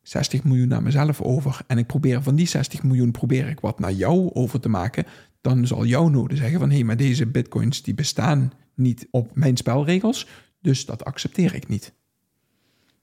60 0.01 0.44
miljoen 0.44 0.68
naar 0.68 0.84
mezelf 0.84 1.22
over 1.22 1.62
en 1.68 1.77
ik 1.77 1.88
probeer 1.88 2.24
van 2.24 2.36
die 2.36 2.48
60 2.48 2.84
miljoen 2.84 3.12
probeer 3.12 3.50
ik 3.50 3.60
wat 3.60 3.80
naar 3.80 3.91
jou 3.91 4.34
over 4.34 4.60
te 4.60 4.70
maken, 4.70 5.06
dan 5.41 5.68
zal 5.68 5.86
jouw 5.86 6.08
node 6.08 6.36
zeggen 6.36 6.60
van 6.60 6.70
hé, 6.70 6.75
hey, 6.75 6.84
maar 6.84 6.98
deze 6.98 7.25
bitcoins 7.25 7.82
die 7.82 7.94
bestaan 7.94 8.51
niet 8.75 9.08
op 9.12 9.36
mijn 9.36 9.58
spelregels, 9.58 10.27
dus 10.60 10.86
dat 10.86 11.06
accepteer 11.06 11.56
ik 11.56 11.68
niet. 11.68 11.94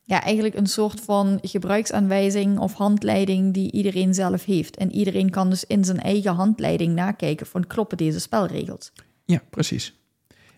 Ja, 0.02 0.22
eigenlijk 0.22 0.54
een 0.54 0.66
soort 0.66 1.00
van 1.00 1.38
gebruiksaanwijzing 1.42 2.58
of 2.58 2.72
handleiding 2.72 3.54
die 3.54 3.72
iedereen 3.72 4.14
zelf 4.14 4.44
heeft. 4.44 4.76
En 4.76 4.92
iedereen 4.92 5.30
kan 5.30 5.50
dus 5.50 5.64
in 5.64 5.84
zijn 5.84 6.00
eigen 6.00 6.34
handleiding 6.34 6.94
nakijken 6.94 7.46
van 7.46 7.66
kloppen 7.66 7.96
deze 7.96 8.20
spelregels. 8.20 8.92
Ja, 9.24 9.42
precies. 9.50 9.98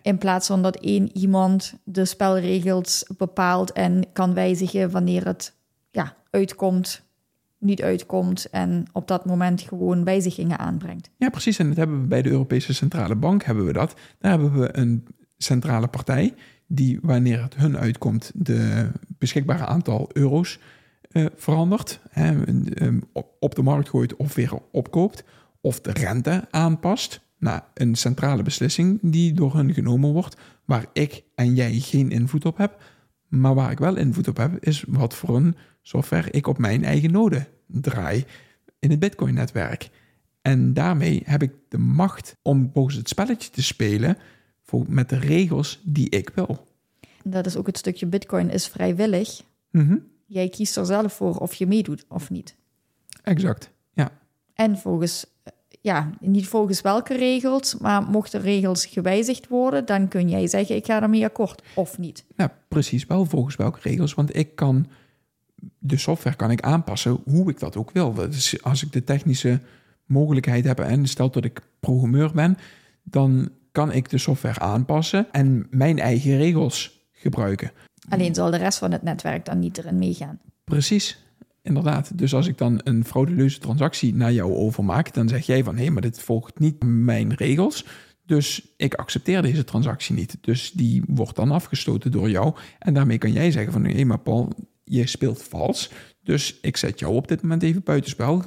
In 0.02 0.18
plaats 0.18 0.46
van 0.46 0.62
dat 0.62 0.76
één 0.76 1.16
iemand 1.16 1.74
de 1.84 2.04
spelregels 2.04 3.04
bepaalt 3.16 3.72
en 3.72 4.04
kan 4.12 4.34
wijzigen 4.34 4.90
wanneer 4.90 5.26
het 5.26 5.54
ja, 5.90 6.16
uitkomt, 6.30 7.02
niet 7.58 7.82
uitkomt 7.82 8.50
en 8.50 8.86
op 8.92 9.08
dat 9.08 9.24
moment 9.24 9.60
gewoon 9.60 10.04
wijzigingen 10.04 10.58
aanbrengt. 10.58 11.10
Ja, 11.16 11.28
precies. 11.28 11.58
En 11.58 11.68
dat 11.68 11.76
hebben 11.76 12.00
we 12.00 12.06
bij 12.06 12.22
de 12.22 12.30
Europese 12.30 12.74
Centrale 12.74 13.16
Bank 13.16 13.44
hebben 13.44 13.66
we 13.66 13.72
dat. 13.72 13.94
Daar 14.18 14.30
hebben 14.30 14.60
we 14.60 14.78
een 14.78 15.06
centrale 15.36 15.86
partij 15.86 16.34
die 16.66 16.98
wanneer 17.02 17.42
het 17.42 17.54
hun 17.54 17.78
uitkomt 17.78 18.30
de 18.34 18.90
beschikbare 19.18 19.66
aantal 19.66 20.10
euro's 20.12 20.58
uh, 21.12 21.26
verandert, 21.36 22.00
hè, 22.10 22.32
um, 22.82 23.02
op 23.40 23.54
de 23.54 23.62
markt 23.62 23.88
gooit 23.88 24.16
of 24.16 24.34
weer 24.34 24.52
opkoopt, 24.70 25.24
of 25.60 25.80
de 25.80 25.92
rente 25.92 26.46
aanpast 26.50 27.20
naar 27.40 27.64
een 27.74 27.94
centrale 27.94 28.42
beslissing 28.42 28.98
die 29.02 29.32
door 29.32 29.56
hen 29.56 29.74
genomen 29.74 30.12
wordt, 30.12 30.36
waar 30.64 30.86
ik 30.92 31.22
en 31.34 31.54
jij 31.54 31.78
geen 31.78 32.10
invloed 32.10 32.44
op 32.44 32.56
heb, 32.56 32.82
maar 33.28 33.54
waar 33.54 33.70
ik 33.70 33.78
wel 33.78 33.96
invloed 33.96 34.28
op 34.28 34.36
heb, 34.36 34.64
is 34.64 34.84
wat 34.88 35.14
voor 35.14 35.36
een 35.36 35.56
software 35.82 36.30
ik 36.30 36.46
op 36.46 36.58
mijn 36.58 36.84
eigen 36.84 37.10
node 37.10 37.46
draai 37.66 38.24
in 38.78 38.90
het 38.90 38.98
Bitcoin-netwerk. 38.98 39.90
En 40.42 40.74
daarmee 40.74 41.22
heb 41.24 41.42
ik 41.42 41.52
de 41.68 41.78
macht 41.78 42.36
om 42.42 42.70
volgens 42.72 42.96
het 42.96 43.08
spelletje 43.08 43.50
te 43.50 43.62
spelen 43.62 44.16
met 44.86 45.08
de 45.08 45.18
regels 45.18 45.80
die 45.84 46.08
ik 46.10 46.30
wil. 46.34 46.66
Dat 47.24 47.46
is 47.46 47.56
ook 47.56 47.66
het 47.66 47.78
stukje 47.78 48.06
Bitcoin 48.06 48.50
is 48.50 48.66
vrijwillig. 48.66 49.42
Mhm. 49.70 49.96
Jij 50.26 50.48
kiest 50.48 50.76
er 50.76 50.86
zelf 50.86 51.12
voor 51.12 51.36
of 51.36 51.54
je 51.54 51.66
meedoet 51.66 52.04
of 52.08 52.30
niet. 52.30 52.56
Exact, 53.22 53.70
ja. 53.92 54.10
En 54.54 54.78
volgens, 54.78 55.26
ja, 55.80 56.10
niet 56.20 56.46
volgens 56.46 56.80
welke 56.80 57.16
regels, 57.16 57.76
maar 57.76 58.02
mochten 58.02 58.40
regels 58.40 58.86
gewijzigd 58.86 59.48
worden, 59.48 59.86
dan 59.86 60.08
kun 60.08 60.28
jij 60.28 60.46
zeggen: 60.46 60.76
ik 60.76 60.86
ga 60.86 61.02
ermee 61.02 61.24
akkoord 61.24 61.62
of 61.74 61.98
niet. 61.98 62.24
Ja, 62.36 62.52
precies 62.68 63.06
wel 63.06 63.24
volgens 63.24 63.56
welke 63.56 63.78
regels, 63.82 64.14
want 64.14 64.36
ik 64.36 64.54
kan 64.56 64.86
de 65.78 65.96
software 65.96 66.36
kan 66.36 66.50
ik 66.50 66.60
aanpassen 66.60 67.20
hoe 67.24 67.50
ik 67.50 67.58
dat 67.58 67.76
ook 67.76 67.90
wil. 67.90 68.14
Dus 68.14 68.62
als 68.62 68.82
ik 68.82 68.92
de 68.92 69.04
technische 69.04 69.60
mogelijkheid 70.04 70.64
heb 70.64 70.78
en 70.78 71.06
stel 71.06 71.30
dat 71.30 71.44
ik 71.44 71.60
programmeur 71.80 72.32
ben, 72.32 72.58
dan 73.02 73.48
kan 73.72 73.92
ik 73.92 74.10
de 74.10 74.18
software 74.18 74.60
aanpassen 74.60 75.26
en 75.32 75.66
mijn 75.70 75.98
eigen 75.98 76.36
regels 76.36 77.08
gebruiken. 77.12 77.70
Alleen 78.08 78.34
zal 78.34 78.50
de 78.50 78.56
rest 78.56 78.78
van 78.78 78.92
het 78.92 79.02
netwerk 79.02 79.44
dan 79.44 79.58
niet 79.58 79.78
erin 79.78 79.98
meegaan. 79.98 80.40
Precies, 80.64 81.18
inderdaad. 81.62 82.18
Dus 82.18 82.34
als 82.34 82.46
ik 82.46 82.58
dan 82.58 82.80
een 82.84 83.04
frauduleuze 83.04 83.58
transactie 83.58 84.14
naar 84.14 84.32
jou 84.32 84.54
overmaak, 84.54 85.14
dan 85.14 85.28
zeg 85.28 85.46
jij 85.46 85.64
van 85.64 85.74
hé, 85.76 85.82
hey, 85.82 85.90
maar 85.90 86.02
dit 86.02 86.20
volgt 86.20 86.58
niet 86.58 86.82
mijn 86.84 87.34
regels. 87.34 87.84
Dus 88.26 88.72
ik 88.76 88.94
accepteer 88.94 89.42
deze 89.42 89.64
transactie 89.64 90.14
niet. 90.14 90.36
Dus 90.40 90.72
die 90.72 91.02
wordt 91.06 91.36
dan 91.36 91.50
afgestoten 91.50 92.10
door 92.10 92.30
jou. 92.30 92.54
En 92.78 92.94
daarmee 92.94 93.18
kan 93.18 93.32
jij 93.32 93.50
zeggen 93.50 93.72
van 93.72 93.84
hé, 93.84 94.04
maar 94.04 94.18
Paul, 94.18 94.52
je 94.84 95.06
speelt 95.06 95.42
vals. 95.42 95.90
Dus 96.22 96.58
ik 96.60 96.76
zet 96.76 96.98
jou 96.98 97.14
op 97.14 97.28
dit 97.28 97.42
moment 97.42 97.62
even 97.62 97.82
buitenspel. 97.82 98.42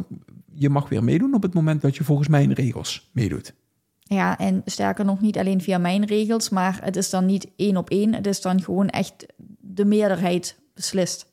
Je 0.53 0.69
mag 0.69 0.89
weer 0.89 1.03
meedoen 1.03 1.33
op 1.33 1.41
het 1.41 1.53
moment 1.53 1.81
dat 1.81 1.95
je 1.95 2.03
volgens 2.03 2.27
mijn 2.27 2.53
regels 2.53 3.09
meedoet. 3.13 3.53
Ja, 3.99 4.37
en 4.37 4.61
sterker 4.65 5.05
nog 5.05 5.21
niet 5.21 5.37
alleen 5.37 5.61
via 5.61 5.77
mijn 5.77 6.05
regels, 6.05 6.49
maar 6.49 6.79
het 6.83 6.95
is 6.95 7.09
dan 7.09 7.25
niet 7.25 7.47
één 7.55 7.77
op 7.77 7.89
één. 7.89 8.13
Het 8.13 8.27
is 8.27 8.41
dan 8.41 8.61
gewoon 8.61 8.89
echt 8.89 9.25
de 9.59 9.85
meerderheid 9.85 10.59
beslist. 10.73 11.32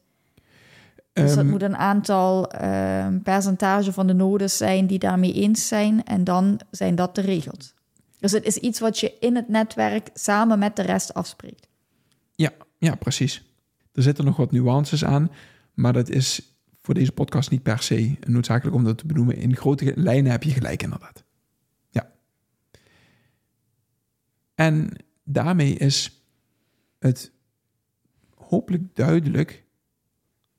Dus 1.13 1.35
dat 1.35 1.39
Ehm, 1.39 1.49
moet 1.49 1.63
een 1.63 1.77
aantal 1.77 2.51
ehm, 2.51 3.19
percentage 3.19 3.93
van 3.93 4.07
de 4.07 4.13
nodes 4.13 4.57
zijn 4.57 4.87
die 4.87 4.99
daarmee 4.99 5.33
eens 5.33 5.69
zijn. 5.69 6.05
En 6.05 6.25
dan 6.25 6.61
zijn 6.71 6.95
dat 6.95 7.15
de 7.15 7.21
regels. 7.21 7.75
Dus 8.19 8.33
het 8.33 8.45
is 8.45 8.57
iets 8.57 8.81
wat 8.81 8.99
je 8.99 9.17
in 9.21 9.37
het 9.37 9.49
netwerk 9.49 10.11
samen 10.15 10.59
met 10.59 10.77
de 10.77 10.83
rest 10.83 11.15
afspreekt. 11.15 11.69
Ja, 12.35 12.53
ja, 12.79 12.95
precies. 12.95 13.55
Er 13.93 14.03
zitten 14.03 14.25
nog 14.25 14.37
wat 14.37 14.53
nuances 14.53 15.05
aan, 15.05 15.31
maar 15.75 15.93
dat 15.93 16.09
is 16.09 16.57
voor 16.83 16.95
deze 16.95 17.13
podcast 17.13 17.51
niet 17.51 17.63
per 17.63 17.83
se 17.83 18.17
noodzakelijk 18.27 18.77
om 18.77 18.85
dat 18.85 18.99
te 18.99 19.07
benoemen. 19.07 19.37
In 19.37 19.57
grote 19.57 19.93
lijnen 19.97 20.31
heb 20.31 20.43
je 20.43 20.51
gelijk, 20.51 20.83
inderdaad. 20.83 21.25
Ja. 21.91 22.11
En 24.55 24.91
daarmee 25.25 25.75
is 25.75 26.25
het 26.99 27.33
hopelijk 28.35 28.97
duidelijk 28.97 29.65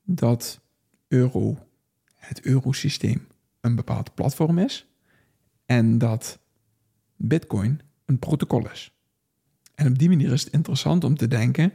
dat 0.03 0.59
euro, 1.07 1.57
het 2.15 2.41
eurosysteem, 2.41 3.27
een 3.61 3.75
bepaald 3.75 4.13
platform 4.13 4.57
is 4.57 4.87
en 5.65 5.97
dat 5.97 6.39
Bitcoin 7.15 7.81
een 8.05 8.19
protocol 8.19 8.69
is. 8.69 8.93
En 9.75 9.87
op 9.87 9.99
die 9.99 10.09
manier 10.09 10.31
is 10.31 10.43
het 10.43 10.53
interessant 10.53 11.03
om 11.03 11.17
te 11.17 11.27
denken: 11.27 11.73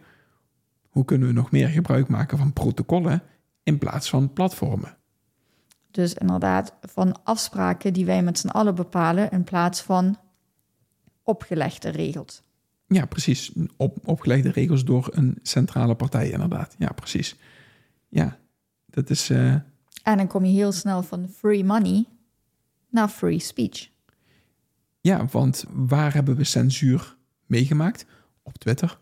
hoe 0.89 1.05
kunnen 1.05 1.29
we 1.29 1.35
nog 1.35 1.51
meer 1.51 1.69
gebruik 1.69 2.09
maken 2.09 2.39
van 2.39 2.53
protocollen 2.53 3.23
in 3.63 3.79
plaats 3.79 4.09
van 4.09 4.33
platformen? 4.33 4.97
Dus 5.91 6.15
inderdaad 6.15 6.75
van 6.81 7.25
afspraken 7.25 7.93
die 7.93 8.07
wij 8.07 8.23
met 8.23 8.39
z'n 8.39 8.49
allen 8.49 8.75
bepalen 8.75 9.31
in 9.31 9.45
plaats 9.45 9.81
van 9.81 10.19
opgelegde 11.23 11.89
regels. 11.89 12.43
Ja, 12.87 13.07
precies. 13.07 13.53
Op, 13.77 13.99
opgelegde 14.05 14.51
regels 14.51 14.85
door 14.85 15.09
een 15.11 15.39
centrale 15.43 15.95
partij, 15.95 16.31
inderdaad. 16.31 16.75
Ja, 16.79 16.93
precies. 16.93 17.37
Ja, 18.09 18.39
dat 18.87 19.11
is. 19.11 19.31
eh, 19.31 19.53
En 20.03 20.17
dan 20.17 20.27
kom 20.27 20.45
je 20.45 20.53
heel 20.53 20.73
snel 20.73 21.03
van 21.03 21.29
free 21.29 21.65
money 21.65 22.05
naar 22.91 23.09
free 23.09 23.39
speech. 23.39 23.89
ja, 25.01 25.25
want 25.27 25.65
waar 25.71 26.15
hebben 26.15 26.37
we 26.37 26.45
censuur 26.45 27.17
meegemaakt? 27.47 28.07
Op 28.43 28.59
Twitter, 28.59 28.99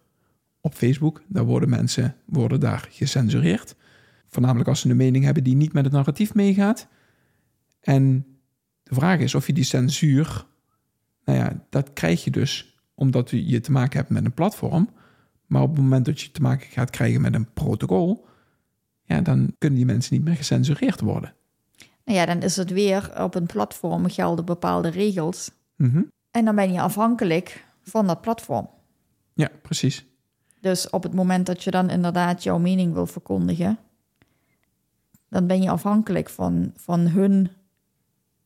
op 0.61 0.75
Facebook. 0.75 1.23
Daar 1.29 1.45
worden 1.45 1.69
mensen 1.69 2.17
worden 2.25 2.61
daar 2.61 2.89
gecensureerd. 2.91 3.75
Voornamelijk 4.29 4.69
als 4.69 4.81
ze 4.81 4.91
een 4.91 4.97
mening 4.97 5.25
hebben 5.25 5.45
die 5.45 5.55
niet 5.57 5.73
met 5.73 5.85
het 5.85 5.93
narratief 5.93 6.35
meegaat. 6.35 6.89
En 7.81 8.27
de 8.83 8.95
vraag 8.95 9.19
is 9.21 9.35
of 9.35 9.47
je 9.47 9.53
die 9.53 9.65
censuur. 9.65 10.47
Nou 11.25 11.39
ja, 11.39 11.67
dat 11.71 11.93
krijg 11.93 12.25
je 12.25 12.31
dus 12.31 12.79
omdat 12.95 13.31
je 13.31 13.61
te 13.61 13.73
maken 13.73 13.99
hebt 13.99 14.11
met 14.11 14.25
een 14.25 14.35
platform. 14.35 14.89
Maar 15.47 15.63
op 15.63 15.71
het 15.71 15.79
moment 15.81 16.05
dat 16.05 16.21
je 16.21 16.31
te 16.31 16.43
maken 16.43 16.67
gaat 16.67 16.91
krijgen 16.91 17.21
met 17.21 17.35
een 17.35 17.53
protocol. 17.53 18.27
Ja, 19.05 19.21
dan 19.21 19.55
kunnen 19.59 19.79
die 19.79 19.87
mensen 19.87 20.15
niet 20.15 20.25
meer 20.25 20.37
gecensureerd 20.37 21.01
worden. 21.01 21.35
Nou 22.05 22.19
ja, 22.19 22.27
dan 22.27 22.43
is 22.43 22.57
het 22.57 22.71
weer 22.71 23.23
op 23.23 23.35
een 23.35 23.47
platform 23.47 24.11
gelden 24.11 24.45
bepaalde 24.45 24.89
regels. 24.89 25.51
Mhm. 25.77 26.03
En 26.31 26.45
dan 26.45 26.55
ben 26.55 26.73
je 26.73 26.81
afhankelijk 26.81 27.65
van 27.83 28.07
dat 28.07 28.21
platform. 28.21 28.69
Ja, 29.35 29.51
precies. 29.63 30.05
Dus 30.61 30.91
op 30.91 31.03
het 31.03 31.15
moment 31.15 31.47
dat 31.47 31.63
je 31.63 31.71
dan 31.71 31.91
inderdaad 31.91 32.43
jouw 32.43 32.59
mening 32.59 32.93
wil 32.93 33.07
verkondigen, 33.07 33.79
dan 35.29 35.47
ben 35.47 35.63
je 35.63 35.71
afhankelijk 35.71 36.31
van, 36.31 36.73
van 36.77 37.01
hun 37.01 37.51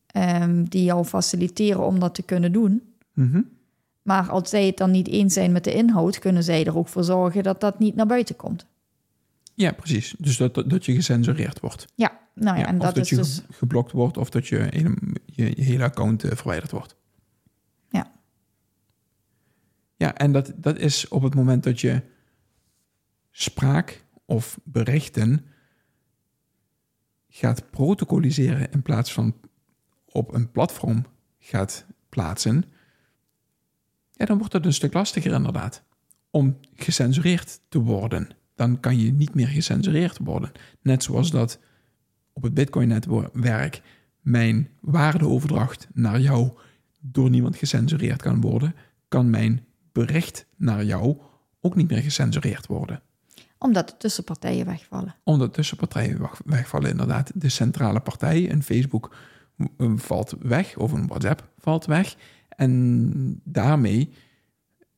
ehm, 0.07 0.63
die 0.63 0.83
jou 0.83 1.05
faciliteren 1.05 1.85
om 1.85 1.99
dat 1.99 2.15
te 2.15 2.23
kunnen 2.23 2.51
doen. 2.51 2.93
Mhm. 3.13 3.41
Maar 4.01 4.29
als 4.29 4.49
zij 4.49 4.65
het 4.65 4.77
dan 4.77 4.91
niet 4.91 5.07
eens 5.07 5.33
zijn 5.33 5.51
met 5.51 5.63
de 5.63 5.73
inhoud, 5.73 6.19
kunnen 6.19 6.43
zij 6.43 6.65
er 6.65 6.77
ook 6.77 6.87
voor 6.87 7.03
zorgen 7.03 7.43
dat 7.43 7.61
dat 7.61 7.79
niet 7.79 7.95
naar 7.95 8.05
buiten 8.05 8.35
komt. 8.35 8.65
Ja, 9.59 9.71
precies. 9.71 10.15
Dus 10.17 10.37
dat, 10.37 10.53
dat, 10.53 10.69
dat 10.69 10.85
je 10.85 10.93
gecensureerd 10.93 11.59
wordt. 11.59 11.85
Ja, 11.95 12.19
nou 12.35 12.57
ja, 12.57 12.61
Ja, 12.61 12.67
en 12.67 12.75
of 12.77 12.81
dat, 12.85 12.95
dat 12.95 13.03
is 13.03 13.09
je 13.09 13.15
dus. 13.15 13.35
ge- 13.47 13.53
geblokt 13.53 13.91
wordt 13.91 14.17
of 14.17 14.29
dat 14.29 14.47
je, 14.47 14.57
hele- 14.69 14.97
je, 15.25 15.45
je 15.55 15.61
hele 15.63 15.83
account 15.83 16.23
eh, 16.23 16.35
verwijderd 16.35 16.71
wordt. 16.71 16.95
Ja. 17.89 18.11
Ja, 19.95 20.15
en 20.15 20.31
dat, 20.31 20.53
dat 20.55 20.77
is 20.77 21.07
op 21.07 21.21
het 21.21 21.35
moment 21.35 21.63
dat 21.63 21.79
je 21.81 22.01
spraak 23.31 24.05
of 24.25 24.59
berichten 24.63 25.45
gaat 27.29 27.69
protocoliseren 27.69 28.71
in 28.71 28.81
plaats 28.81 29.13
van 29.13 29.35
op 30.05 30.33
een 30.33 30.51
platform 30.51 31.05
gaat 31.39 31.85
plaatsen, 32.09 32.63
ja, 34.11 34.25
dan 34.25 34.37
wordt 34.37 34.53
het 34.53 34.65
een 34.65 34.73
stuk 34.73 34.93
lastiger 34.93 35.31
inderdaad 35.33 35.83
om 36.29 36.59
gecensureerd 36.73 37.59
te 37.69 37.79
worden. 37.79 38.29
Dan 38.59 38.79
kan 38.79 38.99
je 38.99 39.11
niet 39.11 39.33
meer 39.33 39.47
gecensureerd 39.47 40.17
worden. 40.21 40.51
Net 40.81 41.03
zoals 41.03 41.31
dat 41.31 41.59
op 42.33 42.43
het 42.43 42.53
Bitcoin-netwerk 42.53 43.81
mijn 44.21 44.69
waardeoverdracht 44.79 45.87
naar 45.93 46.19
jou 46.19 46.51
door 46.99 47.29
niemand 47.29 47.55
gecensureerd 47.55 48.21
kan 48.21 48.41
worden, 48.41 48.75
kan 49.07 49.29
mijn 49.29 49.65
bericht 49.91 50.45
naar 50.55 50.83
jou 50.85 51.17
ook 51.61 51.75
niet 51.75 51.89
meer 51.89 52.01
gecensureerd 52.01 52.67
worden. 52.67 53.01
Omdat 53.57 53.89
de 53.89 53.97
tussenpartijen 53.97 54.65
wegvallen. 54.65 55.15
Omdat 55.23 55.53
tussenpartijen 55.53 56.19
weg- 56.19 56.41
wegvallen, 56.45 56.89
inderdaad. 56.89 57.31
De 57.35 57.49
centrale 57.49 57.99
partij, 57.99 58.51
een 58.51 58.63
Facebook 58.63 59.15
valt 59.95 60.35
weg, 60.39 60.77
of 60.77 60.91
een 60.91 61.07
WhatsApp 61.07 61.49
valt 61.57 61.85
weg. 61.85 62.15
En 62.49 63.41
daarmee 63.43 64.13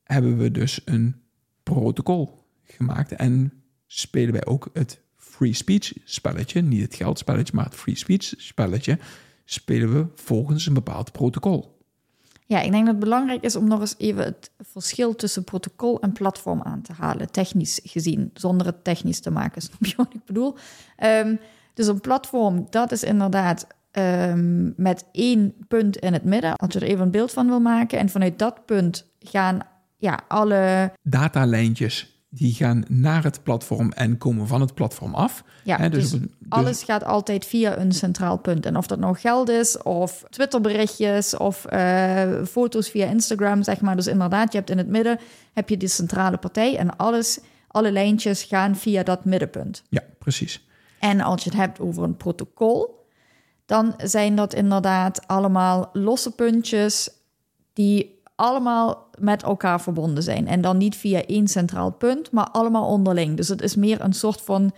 hebben 0.03 0.37
we 0.37 0.51
dus 0.51 0.81
een 0.85 1.15
protocol 1.63 2.40
gemaakt. 2.71 3.11
En 3.11 3.63
spelen 3.87 4.33
wij 4.33 4.45
ook 4.45 4.69
het 4.73 5.01
free 5.17 5.53
speech 5.53 5.93
spelletje, 6.03 6.61
niet 6.61 6.81
het 6.81 6.95
geldspelletje, 6.95 7.53
maar 7.55 7.65
het 7.65 7.75
free 7.75 7.95
speech 7.95 8.33
spelletje, 8.37 8.97
spelen 9.45 9.93
we 9.93 10.05
volgens 10.15 10.65
een 10.65 10.73
bepaald 10.73 11.11
protocol. 11.11 11.79
Ja, 12.45 12.59
ik 12.59 12.71
denk 12.71 12.85
dat 12.85 12.95
het 12.95 13.03
belangrijk 13.03 13.43
is 13.43 13.55
om 13.55 13.67
nog 13.67 13.79
eens 13.79 13.95
even 13.97 14.23
het 14.23 14.51
verschil 14.59 15.15
tussen 15.15 15.43
protocol 15.43 16.01
en 16.01 16.11
platform 16.11 16.61
aan 16.61 16.81
te 16.81 16.93
halen, 16.93 17.31
technisch 17.31 17.79
gezien, 17.83 18.31
zonder 18.33 18.65
het 18.65 18.83
technisch 18.83 19.19
te 19.19 19.31
maken. 19.31 19.61
Snap 19.71 19.85
je 19.85 19.95
wat 19.95 20.13
ik 20.13 20.25
bedoel? 20.25 20.55
Um, 21.03 21.39
dus 21.73 21.87
een 21.87 22.01
platform, 22.01 22.67
dat 22.69 22.91
is 22.91 23.03
inderdaad 23.03 23.67
um, 23.91 24.73
met 24.77 25.05
één 25.11 25.53
punt 25.67 25.97
in 25.97 26.13
het 26.13 26.23
midden, 26.23 26.55
als 26.55 26.73
je 26.73 26.79
er 26.79 26.87
even 26.87 27.05
een 27.05 27.11
beeld 27.11 27.31
van 27.31 27.47
wil 27.47 27.59
maken. 27.59 27.99
En 27.99 28.09
vanuit 28.09 28.39
dat 28.39 28.65
punt 28.65 29.05
gaan 29.19 29.59
ja, 29.97 30.19
alle 30.27 30.91
datalijntjes 31.03 32.20
die 32.33 32.53
gaan 32.53 32.83
naar 32.87 33.23
het 33.23 33.43
platform 33.43 33.91
en 33.91 34.17
komen 34.17 34.47
van 34.47 34.61
het 34.61 34.73
platform 34.73 35.13
af. 35.13 35.43
Ja, 35.63 35.89
dus, 35.89 36.11
dus, 36.11 36.19
alles 36.49 36.83
gaat 36.83 37.03
altijd 37.03 37.45
via 37.45 37.77
een 37.77 37.91
centraal 37.91 38.37
punt. 38.37 38.65
En 38.65 38.77
of 38.77 38.87
dat 38.87 38.99
nou 38.99 39.17
geld 39.17 39.49
is, 39.49 39.77
of 39.77 40.23
Twitterberichtjes, 40.29 41.37
of 41.37 41.65
uh, 41.73 42.43
foto's 42.43 42.89
via 42.89 43.05
Instagram, 43.05 43.63
zeg 43.63 43.81
maar. 43.81 43.95
Dus 43.95 44.07
inderdaad, 44.07 44.51
je 44.51 44.57
hebt 44.57 44.69
in 44.69 44.77
het 44.77 44.87
midden 44.87 45.19
heb 45.53 45.69
je 45.69 45.77
die 45.77 45.87
centrale 45.87 46.37
partij 46.37 46.77
en 46.77 46.97
alles, 46.97 47.39
alle 47.67 47.91
lijntjes 47.91 48.43
gaan 48.43 48.75
via 48.75 49.03
dat 49.03 49.25
middenpunt. 49.25 49.83
Ja, 49.89 50.03
precies. 50.19 50.65
En 50.99 51.21
als 51.21 51.43
je 51.43 51.49
het 51.49 51.59
hebt 51.59 51.79
over 51.79 52.03
een 52.03 52.17
protocol, 52.17 53.05
dan 53.65 53.93
zijn 53.97 54.35
dat 54.35 54.53
inderdaad 54.53 55.27
allemaal 55.27 55.89
losse 55.93 56.31
puntjes 56.31 57.09
die 57.73 58.20
allemaal 58.41 59.09
met 59.19 59.43
elkaar 59.43 59.81
verbonden 59.81 60.23
zijn. 60.23 60.47
En 60.47 60.61
dan 60.61 60.77
niet 60.77 60.95
via 60.95 61.25
één 61.25 61.47
centraal 61.47 61.91
punt, 61.91 62.31
maar 62.31 62.49
allemaal 62.49 62.87
onderling. 62.87 63.37
Dus 63.37 63.47
het 63.47 63.61
is 63.61 63.75
meer 63.75 64.01
een 64.01 64.13
soort 64.13 64.41
van, 64.41 64.71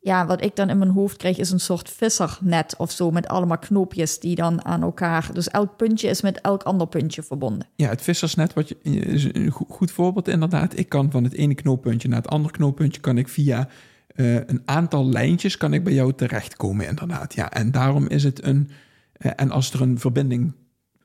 ja, 0.00 0.26
wat 0.26 0.44
ik 0.44 0.56
dan 0.56 0.70
in 0.70 0.78
mijn 0.78 0.90
hoofd 0.90 1.16
krijg, 1.16 1.38
is 1.38 1.50
een 1.50 1.60
soort 1.60 1.90
vissernet 1.90 2.74
of 2.78 2.90
zo, 2.90 3.10
met 3.10 3.28
allemaal 3.28 3.58
knoopjes 3.58 4.18
die 4.18 4.34
dan 4.34 4.64
aan 4.64 4.82
elkaar. 4.82 5.30
Dus 5.32 5.48
elk 5.48 5.76
puntje 5.76 6.08
is 6.08 6.20
met 6.20 6.40
elk 6.40 6.62
ander 6.62 6.86
puntje 6.86 7.22
verbonden. 7.22 7.66
Ja, 7.74 7.88
het 7.88 8.02
vissersnet 8.02 8.52
wat 8.52 8.68
je, 8.68 8.78
is 8.82 9.24
een 9.32 9.50
goed 9.50 9.90
voorbeeld 9.90 10.28
inderdaad. 10.28 10.78
Ik 10.78 10.88
kan 10.88 11.10
van 11.10 11.24
het 11.24 11.34
ene 11.34 11.54
knooppuntje 11.54 12.08
naar 12.08 12.22
het 12.22 12.30
andere 12.30 12.52
knooppuntje, 12.52 13.00
kan 13.00 13.18
ik 13.18 13.28
via 13.28 13.68
uh, 14.14 14.34
een 14.34 14.62
aantal 14.64 15.08
lijntjes 15.08 15.56
kan 15.56 15.72
ik 15.72 15.84
bij 15.84 15.92
jou 15.92 16.12
terechtkomen, 16.12 16.86
inderdaad. 16.86 17.34
Ja, 17.34 17.50
en 17.50 17.70
daarom 17.70 18.06
is 18.06 18.24
het 18.24 18.44
een. 18.44 18.70
Uh, 19.18 19.32
en 19.36 19.50
als 19.50 19.72
er 19.72 19.80
een 19.80 19.98
verbinding 19.98 20.54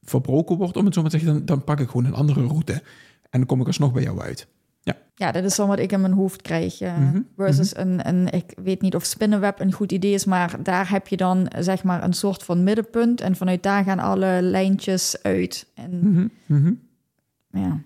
verbroken 0.06 0.58
wordt, 0.58 0.78
om 0.78 0.86
het 0.86 0.94
zo 0.94 1.02
maar 1.02 1.10
te 1.10 1.18
zeggen, 1.20 1.36
dan, 1.36 1.46
dan 1.46 1.64
pak 1.64 1.80
ik 1.80 1.88
gewoon 1.88 2.06
een 2.06 2.14
andere 2.14 2.48
route. 2.48 2.74
En 3.30 3.40
dan 3.40 3.46
kom 3.46 3.62
ik 3.62 3.68
alsnog 3.68 3.92
bij 3.92 4.04
jou 4.04 4.22
uit. 4.22 4.48
Ja. 4.82 4.98
ja, 5.16 5.32
dat 5.32 5.44
is 5.44 5.56
dan 5.56 5.68
wat 5.68 5.80
ik 5.80 5.92
in 5.92 6.02
mijn 6.02 6.14
hoofd 6.14 6.42
krijg. 6.42 6.82
Uh, 6.82 6.98
mm 6.98 7.12
-hmm. 7.12 7.28
Versus 7.36 7.74
mm 7.74 7.82
-hmm. 7.82 8.00
een, 8.00 8.08
een, 8.08 8.34
ik 8.34 8.54
weet 8.64 8.82
niet 8.82 8.96
of 8.96 9.04
spinnenweb 9.04 9.60
een 9.60 9.74
goed 9.74 9.92
idee 9.92 10.14
is, 10.14 10.26
maar 10.26 10.64
daar 10.64 10.90
heb 10.90 11.08
je 11.08 11.18
dan 11.18 11.48
zeg 11.60 11.84
maar 11.84 12.04
een 12.04 12.14
soort 12.14 12.44
van 12.44 12.64
middenpunt. 12.64 13.22
En 13.22 13.36
vanuit 13.36 13.64
daar 13.64 13.84
gaan 13.84 14.00
alle 14.00 14.40
lijntjes 14.42 15.24
uit. 15.24 15.68
En 15.74 16.00
mm 16.02 16.32
-hmm. 16.46 16.80
ja, 17.52 17.82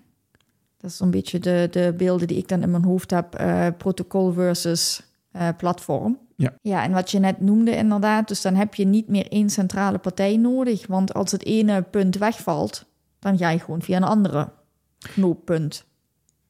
dat 0.76 0.90
is 0.90 0.96
zo'n 0.96 1.10
beetje 1.10 1.38
de, 1.38 1.68
de 1.70 1.94
beelden 1.96 2.26
die 2.26 2.36
ik 2.36 2.48
dan 2.48 2.62
in 2.62 2.70
mijn 2.70 2.84
hoofd 2.84 3.10
heb. 3.10 3.40
Uh, 3.40 3.66
protocol 3.78 4.32
versus 4.32 5.02
uh, 5.32 5.48
platform. 5.56 6.18
Ja. 6.40 6.58
ja, 6.62 6.82
en 6.82 6.92
wat 6.92 7.10
je 7.10 7.18
net 7.18 7.40
noemde 7.40 7.76
inderdaad, 7.76 8.28
dus 8.28 8.40
dan 8.40 8.54
heb 8.54 8.74
je 8.74 8.84
niet 8.84 9.08
meer 9.08 9.26
één 9.28 9.50
centrale 9.50 9.98
partij 9.98 10.36
nodig. 10.36 10.86
Want 10.86 11.14
als 11.14 11.32
het 11.32 11.44
ene 11.44 11.82
punt 11.82 12.16
wegvalt, 12.16 12.86
dan 13.18 13.38
ga 13.38 13.50
je 13.50 13.58
gewoon 13.58 13.82
via 13.82 13.96
een 13.96 14.02
andere 14.02 14.52
knooppunt. 14.98 15.84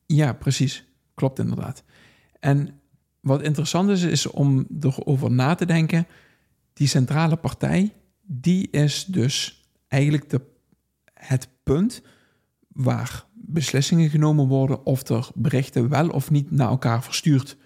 Ja, 0.06 0.32
precies. 0.32 0.84
Klopt 1.14 1.38
inderdaad. 1.38 1.82
En 2.40 2.80
wat 3.20 3.42
interessant 3.42 3.90
is, 3.90 4.02
is 4.02 4.26
om 4.26 4.66
erover 4.80 5.30
na 5.30 5.54
te 5.54 5.66
denken. 5.66 6.06
Die 6.72 6.88
centrale 6.88 7.36
partij, 7.36 7.92
die 8.22 8.68
is 8.70 9.04
dus 9.04 9.64
eigenlijk 9.88 10.30
de, 10.30 10.40
het 11.14 11.48
punt 11.62 12.02
waar 12.68 13.24
beslissingen 13.32 14.10
genomen 14.10 14.46
worden 14.46 14.86
of 14.86 15.08
er 15.08 15.28
berichten 15.34 15.88
wel 15.88 16.08
of 16.08 16.30
niet 16.30 16.50
naar 16.50 16.68
elkaar 16.68 17.02
verstuurd 17.02 17.56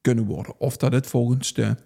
kunnen 0.00 0.24
worden. 0.24 0.60
Of 0.60 0.76
dat 0.76 0.92
het 0.92 1.06
volgens 1.06 1.52
de 1.52 1.76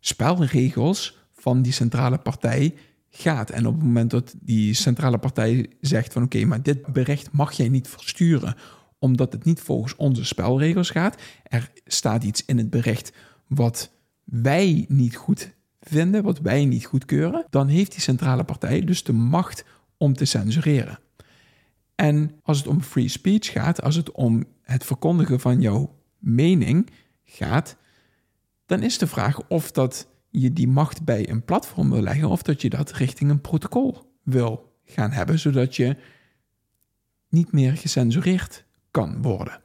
spelregels 0.00 1.18
van 1.32 1.62
die 1.62 1.72
centrale 1.72 2.18
partij 2.18 2.74
gaat. 3.10 3.50
En 3.50 3.66
op 3.66 3.74
het 3.74 3.82
moment 3.82 4.10
dat 4.10 4.34
die 4.40 4.74
centrale 4.74 5.18
partij 5.18 5.70
zegt 5.80 6.12
van 6.12 6.22
oké, 6.22 6.44
maar 6.44 6.62
dit 6.62 6.86
bericht 6.86 7.32
mag 7.32 7.52
jij 7.52 7.68
niet 7.68 7.88
versturen 7.88 8.56
omdat 9.02 9.32
het 9.32 9.44
niet 9.44 9.60
volgens 9.60 9.96
onze 9.96 10.24
spelregels 10.24 10.90
gaat. 10.90 11.20
Er 11.42 11.72
staat 11.86 12.24
iets 12.24 12.44
in 12.44 12.58
het 12.58 12.70
bericht 12.70 13.12
wat 13.46 13.92
wij 14.24 14.84
niet 14.88 15.16
goed 15.16 15.54
vinden, 15.80 16.22
wat 16.22 16.38
wij 16.38 16.64
niet 16.64 16.84
goedkeuren. 16.84 17.46
Dan 17.50 17.68
heeft 17.68 17.92
die 17.92 18.00
centrale 18.00 18.44
partij 18.44 18.84
dus 18.84 19.04
de 19.04 19.12
macht 19.12 19.64
om 19.96 20.14
te 20.14 20.24
censureren. 20.24 20.98
En 21.94 22.30
als 22.42 22.58
het 22.58 22.66
om 22.66 22.82
free 22.82 23.08
speech 23.08 23.50
gaat, 23.50 23.82
als 23.82 23.96
het 23.96 24.12
om 24.12 24.44
het 24.62 24.84
verkondigen 24.84 25.40
van 25.40 25.60
jouw 25.60 25.98
mening, 26.18 26.90
gaat, 27.32 27.76
dan 28.66 28.82
is 28.82 28.98
de 28.98 29.06
vraag 29.06 29.48
of 29.48 29.70
dat 29.70 30.08
je 30.30 30.52
die 30.52 30.68
macht 30.68 31.04
bij 31.04 31.28
een 31.28 31.44
platform 31.44 31.90
wil 31.90 32.02
leggen 32.02 32.28
of 32.28 32.42
dat 32.42 32.62
je 32.62 32.70
dat 32.70 32.90
richting 32.90 33.30
een 33.30 33.40
protocol 33.40 34.16
wil 34.22 34.76
gaan 34.84 35.10
hebben, 35.10 35.38
zodat 35.38 35.76
je 35.76 35.96
niet 37.28 37.52
meer 37.52 37.76
gecensureerd 37.76 38.64
kan 38.90 39.22
worden. 39.22 39.60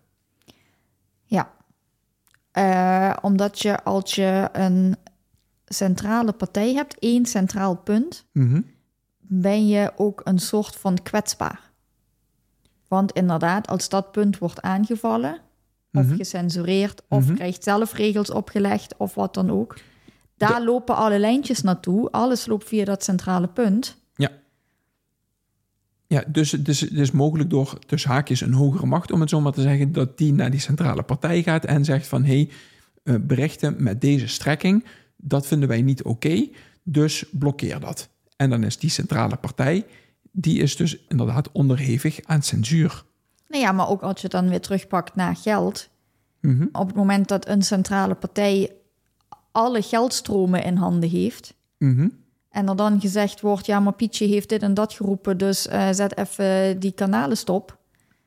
Ja, 1.24 1.54
uh, 2.54 3.18
omdat 3.22 3.60
je 3.60 3.84
als 3.84 4.16
je 4.16 4.50
een 4.52 4.96
centrale 5.66 6.32
partij 6.32 6.74
hebt, 6.74 7.00
één 7.00 7.26
centraal 7.26 7.76
punt, 7.76 8.26
mm 8.34 8.50
-hmm. 8.50 8.66
ben 9.20 9.68
je 9.68 9.92
ook 9.96 10.22
een 10.24 10.40
soort 10.40 10.76
van 10.76 11.04
kwetsbaar. 11.04 11.72
Want 12.88 13.12
inderdaad, 13.12 13.68
als 13.68 13.90
dat 13.90 14.12
punt 14.12 14.38
wordt 14.38 14.62
aangevallen, 14.62 15.42
of 15.98 16.04
mm 16.04 16.10
-hmm. 16.10 16.18
gecensureerd, 16.18 17.02
of 17.10 17.22
mm 17.22 17.28
-hmm. 17.28 17.36
krijgt 17.36 17.64
zelf 17.64 17.94
regels 17.94 18.32
opgelegd, 18.32 18.98
of 18.98 19.16
wat 19.16 19.34
dan 19.34 19.52
ook. 19.52 19.76
Daar 20.38 20.60
De... 20.60 20.66
lopen 20.66 20.96
alle 20.96 21.20
lijntjes 21.20 21.62
naartoe. 21.62 22.12
Alles 22.12 22.46
loopt 22.46 22.68
via 22.68 22.86
dat 22.86 23.04
centrale 23.04 23.48
punt. 23.48 23.98
Ja. 24.16 24.32
Ja, 26.08 26.24
dus 26.28 26.52
het 26.52 26.68
is, 26.68 26.82
het 26.82 26.94
is 26.94 27.12
mogelijk 27.12 27.50
door 27.50 27.80
tussen 27.86 28.10
haakjes 28.10 28.42
een 28.42 28.54
hogere 28.54 28.86
macht, 28.86 29.12
om 29.12 29.20
het 29.20 29.30
zo 29.30 29.42
maar 29.42 29.52
te 29.52 29.62
zeggen, 29.62 29.92
dat 29.92 30.18
die 30.18 30.34
naar 30.34 30.52
die 30.52 30.60
centrale 30.60 31.04
partij 31.04 31.44
gaat 31.44 31.66
en 31.66 31.86
zegt 31.86 32.08
van 32.08 32.24
hé, 32.24 32.34
hey, 32.34 32.50
uh, 33.04 33.16
berichten 33.22 33.76
met 33.84 34.02
deze 34.02 34.28
strekking, 34.28 34.86
dat 35.16 35.48
vinden 35.48 35.70
wij 35.70 35.82
niet 35.82 36.04
oké, 36.04 36.28
okay, 36.28 36.52
dus 36.84 37.26
blokkeer 37.32 37.80
dat. 37.80 38.10
En 38.36 38.50
dan 38.50 38.64
is 38.64 38.78
die 38.78 38.90
centrale 38.90 39.36
partij, 39.36 39.86
die 40.32 40.60
is 40.62 40.76
dus 40.76 40.98
inderdaad 41.08 41.52
onderhevig 41.52 42.20
aan 42.24 42.44
censuur. 42.44 43.04
Nou 43.48 43.64
ja, 43.64 43.72
maar 43.72 43.90
ook 43.90 44.02
als 44.02 44.16
je 44.16 44.22
het 44.22 44.32
dan 44.32 44.50
weer 44.50 44.62
terugpakt 44.62 45.16
naar 45.16 45.36
geld. 45.36 45.90
Mm 46.42 46.58
-hmm. 46.58 46.70
Op 46.72 46.88
het 46.88 46.96
moment 46.96 47.28
dat 47.28 47.48
een 47.48 47.62
centrale 47.62 48.16
partij 48.16 48.72
alle 49.52 49.82
geldstromen 49.82 50.64
in 50.64 50.76
handen 50.76 51.10
heeft. 51.10 51.54
Mm 51.78 51.96
-hmm. 51.96 52.12
En 52.50 52.68
er 52.68 52.76
dan 52.76 53.02
gezegd 53.02 53.42
wordt, 53.42 53.66
ja, 53.66 53.80
maar 53.80 53.94
Pietje 53.94 54.26
heeft 54.26 54.50
dit 54.50 54.62
en 54.62 54.74
dat 54.74 54.94
geroepen, 54.94 55.38
dus 55.38 55.68
uh, 55.68 55.88
zet 55.92 56.18
even 56.18 56.80
die 56.80 56.92
kanalen 56.92 57.38
stop. 57.38 57.78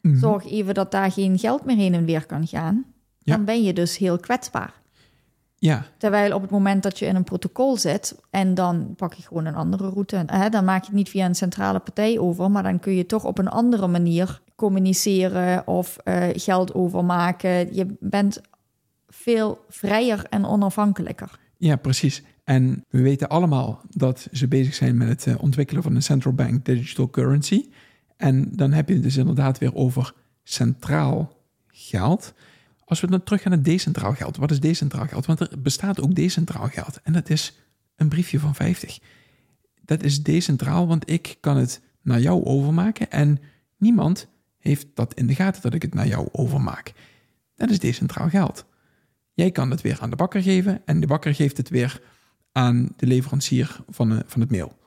Mm 0.00 0.10
-hmm. 0.10 0.20
Zorg 0.20 0.46
even 0.46 0.74
dat 0.74 0.90
daar 0.90 1.12
geen 1.12 1.38
geld 1.38 1.64
meer 1.64 1.76
heen 1.76 1.94
en 1.94 2.04
weer 2.04 2.26
kan 2.26 2.46
gaan. 2.46 2.84
Ja. 3.18 3.36
Dan 3.36 3.44
ben 3.44 3.62
je 3.62 3.72
dus 3.72 3.96
heel 3.98 4.18
kwetsbaar. 4.18 4.80
Ja. 5.56 5.84
Terwijl 5.96 6.34
op 6.34 6.42
het 6.42 6.50
moment 6.50 6.82
dat 6.82 6.98
je 6.98 7.06
in 7.06 7.16
een 7.16 7.24
protocol 7.24 7.76
zit 7.76 8.20
en 8.30 8.54
dan 8.54 8.94
pak 8.96 9.14
je 9.14 9.22
gewoon 9.22 9.46
een 9.46 9.54
andere 9.54 9.88
route, 9.88 10.24
hè, 10.26 10.48
dan 10.48 10.64
maak 10.64 10.80
je 10.80 10.86
het 10.86 10.96
niet 10.96 11.08
via 11.08 11.26
een 11.26 11.34
centrale 11.34 11.78
partij 11.78 12.18
over, 12.18 12.50
maar 12.50 12.62
dan 12.62 12.80
kun 12.80 12.94
je 12.94 13.06
toch 13.06 13.24
op 13.24 13.38
een 13.38 13.48
andere 13.48 13.86
manier 13.86 14.40
communiceren 14.60 15.66
of 15.66 15.96
uh, 16.04 16.28
geld 16.32 16.74
overmaken. 16.74 17.74
Je 17.74 17.96
bent 18.00 18.40
veel 19.06 19.64
vrijer 19.68 20.24
en 20.24 20.44
onafhankelijker. 20.44 21.38
Ja, 21.56 21.76
precies. 21.76 22.22
En 22.44 22.84
we 22.88 23.02
weten 23.02 23.28
allemaal 23.28 23.80
dat 23.88 24.28
ze 24.32 24.48
bezig 24.48 24.74
zijn 24.74 24.96
met 24.96 25.08
het 25.08 25.26
uh, 25.26 25.42
ontwikkelen 25.42 25.82
van 25.82 25.94
een 25.94 26.02
central 26.02 26.34
bank 26.34 26.64
digital 26.64 27.10
currency. 27.10 27.68
En 28.16 28.48
dan 28.52 28.72
heb 28.72 28.88
je 28.88 28.94
het 28.94 29.02
dus 29.02 29.16
inderdaad 29.16 29.58
weer 29.58 29.74
over 29.74 30.14
centraal 30.42 31.32
geld. 31.68 32.34
Als 32.84 33.00
we 33.00 33.06
dan 33.06 33.22
terug 33.22 33.42
gaan 33.42 33.52
naar 33.52 33.62
decentraal 33.62 34.14
geld. 34.14 34.36
Wat 34.36 34.50
is 34.50 34.60
decentraal 34.60 35.06
geld? 35.06 35.26
Want 35.26 35.40
er 35.40 35.50
bestaat 35.58 36.00
ook 36.00 36.14
decentraal 36.14 36.68
geld. 36.68 37.00
En 37.02 37.12
dat 37.12 37.30
is 37.30 37.60
een 37.96 38.08
briefje 38.08 38.38
van 38.38 38.54
50. 38.54 38.98
Dat 39.84 40.02
is 40.02 40.22
decentraal, 40.22 40.86
want 40.86 41.10
ik 41.10 41.36
kan 41.40 41.56
het 41.56 41.80
naar 42.02 42.20
jou 42.20 42.44
overmaken 42.44 43.10
en 43.10 43.38
niemand 43.76 44.28
heeft 44.60 44.86
dat 44.94 45.14
in 45.14 45.26
de 45.26 45.34
gaten 45.34 45.62
dat 45.62 45.74
ik 45.74 45.82
het 45.82 45.94
naar 45.94 46.06
jou 46.06 46.28
overmaak. 46.32 46.92
Dat 47.56 47.70
is 47.70 47.78
decentraal 47.78 48.28
geld. 48.28 48.64
Jij 49.34 49.50
kan 49.50 49.70
het 49.70 49.80
weer 49.80 49.98
aan 50.00 50.10
de 50.10 50.16
bakker 50.16 50.42
geven 50.42 50.82
en 50.84 51.00
de 51.00 51.06
bakker 51.06 51.34
geeft 51.34 51.56
het 51.56 51.68
weer 51.68 52.02
aan 52.52 52.88
de 52.96 53.06
leverancier 53.06 53.80
van, 53.88 54.08
de, 54.08 54.22
van 54.26 54.40
het 54.40 54.50
mail. 54.50 54.78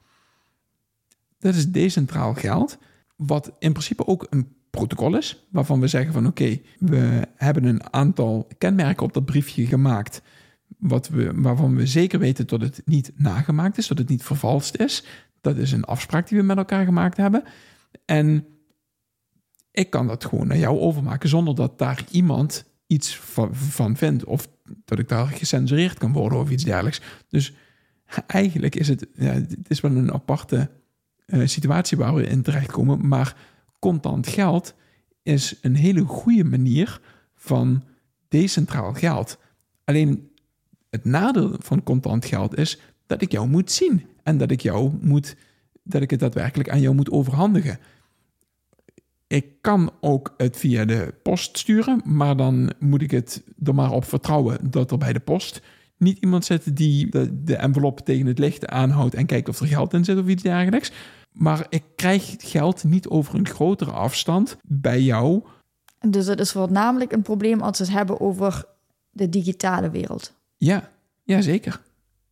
Dat 1.39 1.55
is 1.55 1.71
decentraal 1.71 2.33
geld, 2.33 2.77
wat 3.15 3.51
in 3.59 3.71
principe 3.71 4.07
ook 4.07 4.27
een 4.29 4.55
protocol 4.69 5.17
is, 5.17 5.45
waarvan 5.49 5.79
we 5.79 5.87
zeggen 5.87 6.13
van 6.13 6.27
oké, 6.27 6.59
we 6.79 7.27
hebben 7.35 7.63
een 7.63 7.93
aantal 7.93 8.47
kenmerken 8.57 9.05
op 9.05 9.13
dat 9.13 9.25
briefje 9.25 9.65
gemaakt, 9.65 10.21
wat 10.77 11.07
we, 11.07 11.31
waarvan 11.35 11.75
we 11.75 11.87
zeker 11.87 12.19
weten 12.19 12.47
dat 12.47 12.61
het 12.61 12.81
niet 12.85 13.11
nagemaakt 13.15 13.77
is, 13.77 13.87
dat 13.87 13.97
het 13.97 14.09
niet 14.09 14.23
vervalst 14.23 14.75
is. 14.75 15.05
Dat 15.41 15.57
is 15.57 15.71
een 15.71 15.83
afspraak 15.83 16.27
die 16.27 16.37
we 16.37 16.43
met 16.43 16.57
elkaar 16.57 16.85
gemaakt 16.85 17.17
hebben. 17.17 17.43
En 18.05 18.45
ik 19.73 19.89
kan 19.89 20.07
dat 20.07 20.25
gewoon 20.25 20.47
naar 20.47 20.57
jou 20.57 20.79
overmaken 20.79 21.29
zonder 21.29 21.55
dat 21.55 21.77
daar 21.77 22.05
iemand 22.11 22.65
iets 22.87 23.17
van, 23.51 23.97
vindt 23.97 24.23
of 24.23 24.47
dat 24.85 24.99
ik 24.99 25.07
daar 25.07 25.27
gecensureerd 25.27 25.97
kan 25.97 26.11
worden 26.11 26.39
of 26.39 26.49
iets 26.49 26.63
dergelijks. 26.63 27.01
Dus 27.29 27.53
eigenlijk 28.27 28.75
is 28.75 28.87
het, 28.87 29.07
ja, 29.13 29.33
het 29.33 29.69
is 29.69 29.81
wel 29.81 29.91
een 29.91 30.13
aparte 30.13 30.69
uh, 31.27 31.47
situatie 31.47 31.97
waar 31.97 32.15
we 32.15 32.27
in 32.27 32.41
terechtkomen, 32.41 33.07
maar 33.07 33.35
contant 33.79 34.27
geld 34.27 34.73
is 35.23 35.55
een 35.61 35.75
hele 35.75 36.01
goede 36.03 36.43
manier 36.43 37.01
van 37.35 37.83
decentraal 38.27 38.93
geld. 38.93 39.37
Alleen 39.83 40.29
het 40.89 41.05
nadeel 41.05 41.55
van 41.59 41.83
contant 41.83 42.25
geld 42.25 42.57
is 42.57 42.79
dat 43.05 43.21
ik 43.21 43.31
jou 43.31 43.47
moet 43.47 43.71
zien 43.71 44.05
en 44.23 44.37
dat 44.37 44.51
ik 44.51 44.61
jou 44.61 44.91
moet, 45.01 45.35
dat 45.83 46.01
ik 46.01 46.09
het 46.09 46.19
daadwerkelijk 46.19 46.69
aan 46.69 46.81
jou 46.81 46.95
moet 46.95 47.11
overhandigen. 47.11 47.79
Ik 49.33 49.61
kan 49.61 49.91
ook 49.99 50.33
het 50.37 50.57
via 50.57 50.85
de 50.85 51.13
post 51.23 51.57
sturen, 51.57 52.01
maar 52.05 52.37
dan 52.37 52.73
moet 52.79 53.01
ik 53.01 53.11
het 53.11 53.43
er 53.63 53.75
maar 53.75 53.91
op 53.91 54.05
vertrouwen 54.05 54.71
dat 54.71 54.91
er 54.91 54.97
bij 54.97 55.13
de 55.13 55.19
post 55.19 55.61
niet 55.97 56.17
iemand 56.17 56.45
zit 56.45 56.77
die 56.77 57.09
de, 57.09 57.43
de 57.43 57.55
envelop 57.55 57.99
tegen 57.99 58.25
het 58.25 58.39
licht 58.39 58.67
aanhoudt 58.67 59.15
en 59.15 59.25
kijkt 59.25 59.49
of 59.49 59.59
er 59.59 59.67
geld 59.67 59.93
in 59.93 60.03
zit 60.03 60.17
of 60.17 60.27
iets 60.27 60.43
dergelijks. 60.43 60.91
Maar 61.31 61.65
ik 61.69 61.83
krijg 61.95 62.35
geld 62.37 62.83
niet 62.83 63.07
over 63.07 63.35
een 63.35 63.47
grotere 63.47 63.91
afstand 63.91 64.57
bij 64.67 65.01
jou. 65.01 65.43
Dus 65.99 66.25
het 66.25 66.39
is 66.39 66.51
voornamelijk 66.51 67.11
een 67.11 67.21
probleem 67.21 67.61
als 67.61 67.77
we 67.77 67.83
het 67.83 67.93
hebben 67.93 68.19
over 68.19 68.65
de 69.11 69.29
digitale 69.29 69.89
wereld. 69.89 70.33
Ja, 70.57 70.89
ja 71.23 71.41
zeker. 71.41 71.81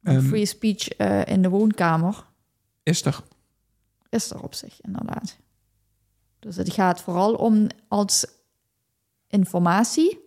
Um, 0.03 0.21
free 0.21 0.45
speech 0.45 0.99
uh, 0.99 1.25
in 1.25 1.41
de 1.41 1.49
woonkamer. 1.49 2.25
Is 2.83 3.05
er. 3.05 3.21
Is 4.09 4.31
er 4.31 4.43
op 4.43 4.53
zich, 4.53 4.81
inderdaad. 4.81 5.37
Dus 6.41 6.55
het 6.55 6.73
gaat 6.73 7.01
vooral 7.01 7.33
om 7.33 7.67
als 7.87 8.25
informatie. 9.27 10.19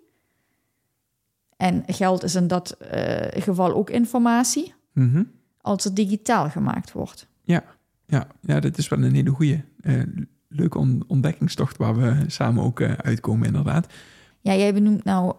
En 1.57 1.83
geld 1.87 2.23
is 2.23 2.35
in 2.35 2.47
dat 2.47 2.77
uh, 2.95 3.43
geval 3.43 3.75
ook 3.75 3.91
informatie. 3.91 4.75
Mm 4.93 5.11
-hmm. 5.11 5.31
Als 5.61 5.85
het 5.85 5.97
digitaal 5.97 6.51
gemaakt 6.51 6.93
wordt. 6.93 7.27
Ja, 7.43 7.65
ja, 8.07 8.27
ja 8.41 8.61
dat 8.61 8.79
is 8.79 8.89
wel 8.89 9.03
een 9.03 9.15
hele 9.15 9.31
goede. 9.31 9.65
Uh, 9.81 10.03
leuke 10.49 10.79
on 10.79 11.05
ontdekkingstocht 11.07 11.77
waar 11.77 11.97
we 11.97 12.25
samen 12.27 12.65
ook 12.65 12.81
uh, 12.81 12.93
uitkomen, 12.93 13.47
inderdaad. 13.47 13.87
Ja, 14.41 14.55
jij 14.55 14.75
benoemt 14.75 15.05
nou 15.05 15.35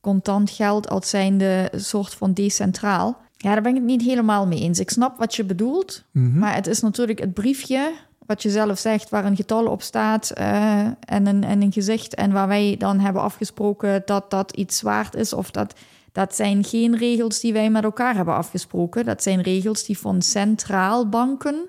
contant 0.00 0.50
geld 0.50 0.88
als 0.88 1.10
zijnde 1.10 1.72
soort 1.74 2.14
van 2.14 2.32
decentraal. 2.32 3.20
Ja, 3.36 3.52
daar 3.52 3.62
ben 3.62 3.70
ik 3.70 3.78
het 3.78 3.86
niet 3.86 4.02
helemaal 4.02 4.46
mee 4.46 4.60
eens. 4.60 4.78
Ik 4.78 4.90
snap 4.90 5.18
wat 5.18 5.34
je 5.34 5.44
bedoelt, 5.44 6.04
mm 6.10 6.30
-hmm. 6.30 6.38
maar 6.38 6.54
het 6.54 6.66
is 6.66 6.80
natuurlijk 6.80 7.18
het 7.18 7.34
briefje 7.34 7.94
wat 8.26 8.42
je 8.42 8.50
zelf 8.50 8.78
zegt, 8.78 9.08
waar 9.08 9.24
een 9.24 9.36
getal 9.36 9.66
op 9.66 9.82
staat 9.82 10.32
uh, 10.38 10.80
en, 10.84 11.26
een, 11.26 11.44
en 11.44 11.62
een 11.62 11.72
gezicht. 11.72 12.14
En 12.14 12.32
waar 12.32 12.48
wij 12.48 12.74
dan 12.78 12.98
hebben 12.98 13.22
afgesproken 13.22 14.02
dat 14.04 14.30
dat 14.30 14.56
iets 14.56 14.82
waard 14.82 15.14
is. 15.14 15.32
Of 15.32 15.50
dat, 15.50 15.74
dat 16.12 16.34
zijn 16.34 16.64
geen 16.64 16.96
regels 16.96 17.40
die 17.40 17.52
wij 17.52 17.70
met 17.70 17.84
elkaar 17.84 18.14
hebben 18.14 18.34
afgesproken. 18.34 19.04
Dat 19.04 19.22
zijn 19.22 19.42
regels 19.42 19.84
die 19.84 19.98
van 19.98 20.22
centraal 20.22 21.08
banken 21.08 21.68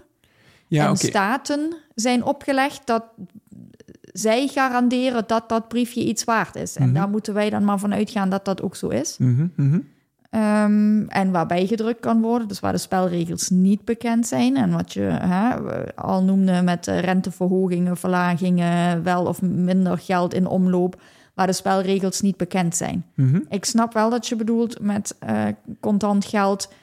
ja, 0.67 0.85
en 0.85 0.91
okay. 0.91 1.09
staten 1.09 1.75
zijn 1.95 2.23
opgelegd. 2.23 2.81
Dat 2.85 3.03
zij 4.01 4.47
garanderen 4.47 5.23
dat 5.27 5.49
dat 5.49 5.67
briefje 5.67 6.03
iets 6.03 6.23
waard 6.23 6.55
is. 6.55 6.75
En 6.75 6.85
Mhm. 6.85 6.93
daar 6.93 7.09
moeten 7.09 7.33
wij 7.33 7.49
dan 7.49 7.63
maar 7.63 7.79
van 7.79 7.93
uitgaan 7.93 8.29
dat 8.29 8.45
dat 8.45 8.61
ook 8.61 8.75
zo 8.75 8.87
is. 8.87 9.17
Mhm, 9.17 9.47
mhm. 9.55 9.79
Ehm, 10.37 11.07
en 11.07 11.31
waarbij 11.31 11.67
gedrukt 11.67 11.99
kan 11.99 12.21
worden, 12.21 12.47
dus 12.47 12.59
waar 12.59 12.71
de 12.71 12.77
spelregels 12.77 13.49
niet 13.49 13.85
bekend 13.85 14.27
zijn. 14.27 14.57
En 14.57 14.71
wat 14.71 14.93
je 14.93 15.01
hè, 15.01 15.55
al 15.95 16.23
noemde 16.23 16.61
met 16.61 16.85
renteverhogingen, 16.85 17.97
verlagingen, 17.97 19.03
wel 19.03 19.25
of 19.25 19.41
minder 19.41 19.97
geld 19.97 20.33
in 20.33 20.47
omloop, 20.47 21.01
waar 21.33 21.47
de 21.47 21.53
spelregels 21.53 22.21
niet 22.21 22.37
bekend 22.37 22.75
zijn. 22.75 23.05
Mhm. 23.13 23.39
Ik 23.49 23.65
snap 23.65 23.93
wel 23.93 24.09
dat 24.09 24.27
je 24.27 24.35
bedoelt 24.35 24.79
met 24.79 25.15
eh, 25.19 25.45
contant 25.79 26.25
geld 26.25 26.73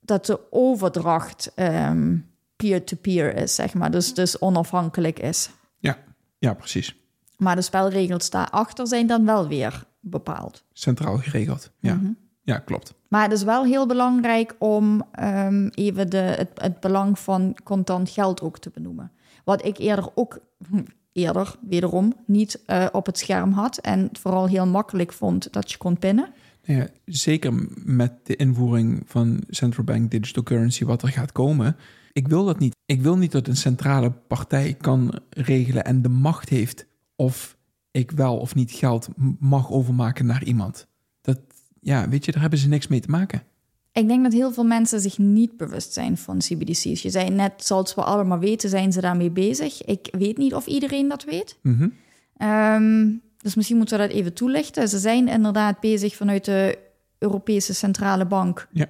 dat 0.00 0.26
de 0.26 0.40
overdracht 0.50 1.52
ehm, 1.54 2.16
peer-to-peer 2.56 3.36
is, 3.36 3.54
zeg 3.54 3.74
maar. 3.74 3.90
Dus, 3.90 4.14
dus 4.14 4.38
onafhankelijk 4.38 5.18
is. 5.18 5.50
Ja, 5.78 5.98
ja, 6.38 6.54
precies. 6.54 6.96
Maar 7.36 7.56
de 7.56 7.62
spelregels 7.62 8.30
daarachter 8.30 8.86
zijn 8.86 9.06
dan 9.06 9.24
wel 9.24 9.48
weer 9.48 9.84
bepaald. 10.04 10.64
Centraal 10.72 11.16
geregeld. 11.18 11.70
Ja, 11.78 11.94
Mhm. 11.94 12.12
ja 12.42 12.58
klopt. 12.58 12.94
Maar 13.08 13.22
het 13.22 13.32
is 13.32 13.42
wel 13.42 13.64
heel 13.64 13.86
belangrijk 13.86 14.54
om 14.58 15.02
ehm, 15.12 15.66
even 15.74 16.10
de, 16.10 16.16
het, 16.16 16.50
het 16.54 16.80
belang 16.80 17.18
van 17.18 17.56
contant 17.64 18.10
geld 18.10 18.40
ook 18.40 18.58
te 18.58 18.70
benoemen. 18.74 19.10
Wat 19.44 19.64
ik 19.64 19.78
eerder 19.78 20.08
ook, 20.14 20.38
hm, 20.68 20.82
eerder 21.12 21.54
wederom, 21.68 22.12
niet 22.26 22.62
eh, 22.66 22.86
op 22.92 23.06
het 23.06 23.18
scherm 23.18 23.52
had. 23.52 23.78
En 23.78 24.08
vooral 24.12 24.46
heel 24.48 24.66
makkelijk 24.66 25.12
vond 25.12 25.52
dat 25.52 25.70
je 25.70 25.76
kon 25.78 25.98
pinnen. 25.98 26.28
Nou 26.66 26.80
Ja, 26.80 26.86
zeker 27.04 27.68
met 27.84 28.12
de 28.22 28.36
invoering 28.36 29.02
van 29.06 29.42
central 29.48 29.84
bank 29.84 30.10
digital 30.10 30.42
currency, 30.42 30.84
wat 30.84 31.02
er 31.02 31.08
gaat 31.08 31.32
komen. 31.32 31.76
Ik 32.12 32.28
wil 32.28 32.44
dat 32.44 32.58
niet. 32.58 32.76
Ik 32.86 33.02
wil 33.02 33.16
niet 33.16 33.32
dat 33.32 33.46
een 33.46 33.56
centrale 33.56 34.10
partij 34.10 34.74
kan 34.80 35.18
regelen 35.30 35.84
en 35.84 36.02
de 36.02 36.08
macht 36.08 36.48
heeft 36.48 36.86
of 37.16 37.53
ik 37.94 38.10
wel 38.10 38.36
of 38.36 38.54
niet 38.54 38.70
geld 38.72 39.08
mag 39.38 39.70
overmaken 39.70 40.26
naar 40.26 40.44
iemand. 40.44 40.86
Dat, 41.20 41.38
ja, 41.80 42.08
weet 42.08 42.24
je, 42.24 42.32
daar 42.32 42.40
hebben 42.40 42.58
ze 42.58 42.68
niks 42.68 42.86
mee 42.86 43.00
te 43.00 43.10
maken. 43.10 43.42
Ik 43.92 44.08
denk 44.08 44.22
dat 44.22 44.32
heel 44.32 44.52
veel 44.52 44.64
mensen 44.64 45.00
zich 45.00 45.18
niet 45.18 45.56
bewust 45.56 45.92
zijn 45.92 46.16
van 46.16 46.38
CBDC's. 46.38 47.02
Je 47.02 47.10
zei 47.10 47.30
net, 47.30 47.52
zoals 47.56 47.94
we 47.94 48.02
allemaal 48.04 48.38
weten, 48.38 48.68
zijn 48.68 48.92
ze 48.92 49.00
daarmee 49.00 49.30
bezig. 49.30 49.84
Ik 49.84 50.08
weet 50.18 50.36
niet 50.38 50.54
of 50.54 50.66
iedereen 50.66 51.08
dat 51.08 51.24
weet. 51.24 51.58
Mhm. 51.62 51.88
Ehm, 52.36 53.08
dus 53.36 53.54
misschien 53.54 53.76
moeten 53.76 53.98
we 53.98 54.06
dat 54.06 54.16
even 54.16 54.32
toelichten. 54.34 54.88
Ze 54.88 54.98
zijn 54.98 55.28
inderdaad 55.28 55.80
bezig 55.80 56.16
vanuit 56.16 56.44
de 56.44 56.78
Europese 57.18 57.74
Centrale 57.74 58.26
Bank 58.26 58.68
Ja. 58.72 58.86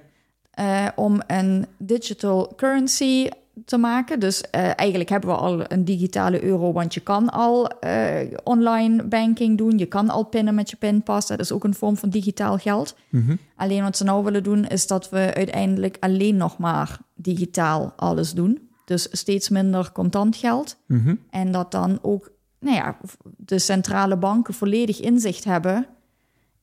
eh, 0.51 0.87
om 0.95 1.21
een 1.27 1.65
digital 1.77 2.53
currency 2.55 3.27
te 3.65 3.77
maken. 3.77 4.19
Dus 4.19 4.41
eh, 4.41 4.71
eigenlijk 4.75 5.09
hebben 5.09 5.29
we 5.29 5.35
al 5.35 5.71
een 5.71 5.85
digitale 5.85 6.43
euro, 6.43 6.71
want 6.71 6.93
je 6.93 6.99
kan 6.99 7.29
al 7.29 7.67
eh, 7.69 8.37
online 8.43 9.03
banking 9.03 9.57
doen. 9.57 9.77
Je 9.77 9.85
kan 9.85 10.09
al 10.09 10.23
pinnen 10.23 10.55
met 10.55 10.69
je 10.69 10.75
pinpas. 10.75 11.27
Dat 11.27 11.39
is 11.39 11.51
ook 11.51 11.63
een 11.63 11.73
vorm 11.73 11.97
van 11.97 12.09
digitaal 12.09 12.57
geld. 12.57 12.95
Mhm. 13.09 13.35
Alleen 13.55 13.83
wat 13.83 13.97
ze 13.97 14.03
nou 14.03 14.23
willen 14.23 14.43
doen, 14.43 14.65
is 14.65 14.87
dat 14.87 15.09
we 15.09 15.33
uiteindelijk 15.33 15.97
alleen 15.99 16.37
nog 16.37 16.57
maar 16.57 16.99
digitaal 17.15 17.93
alles 17.95 18.31
doen. 18.31 18.69
Dus 18.85 19.07
steeds 19.11 19.49
minder 19.49 19.91
contant 19.91 20.35
geld. 20.35 20.77
Mhm. 20.87 21.15
En 21.29 21.51
dat 21.51 21.71
dan 21.71 21.99
ook 22.01 22.31
nou 22.59 22.75
ja, 22.75 22.97
de 23.37 23.59
centrale 23.59 24.17
banken 24.17 24.53
volledig 24.53 24.99
inzicht 24.99 25.43
hebben 25.43 25.87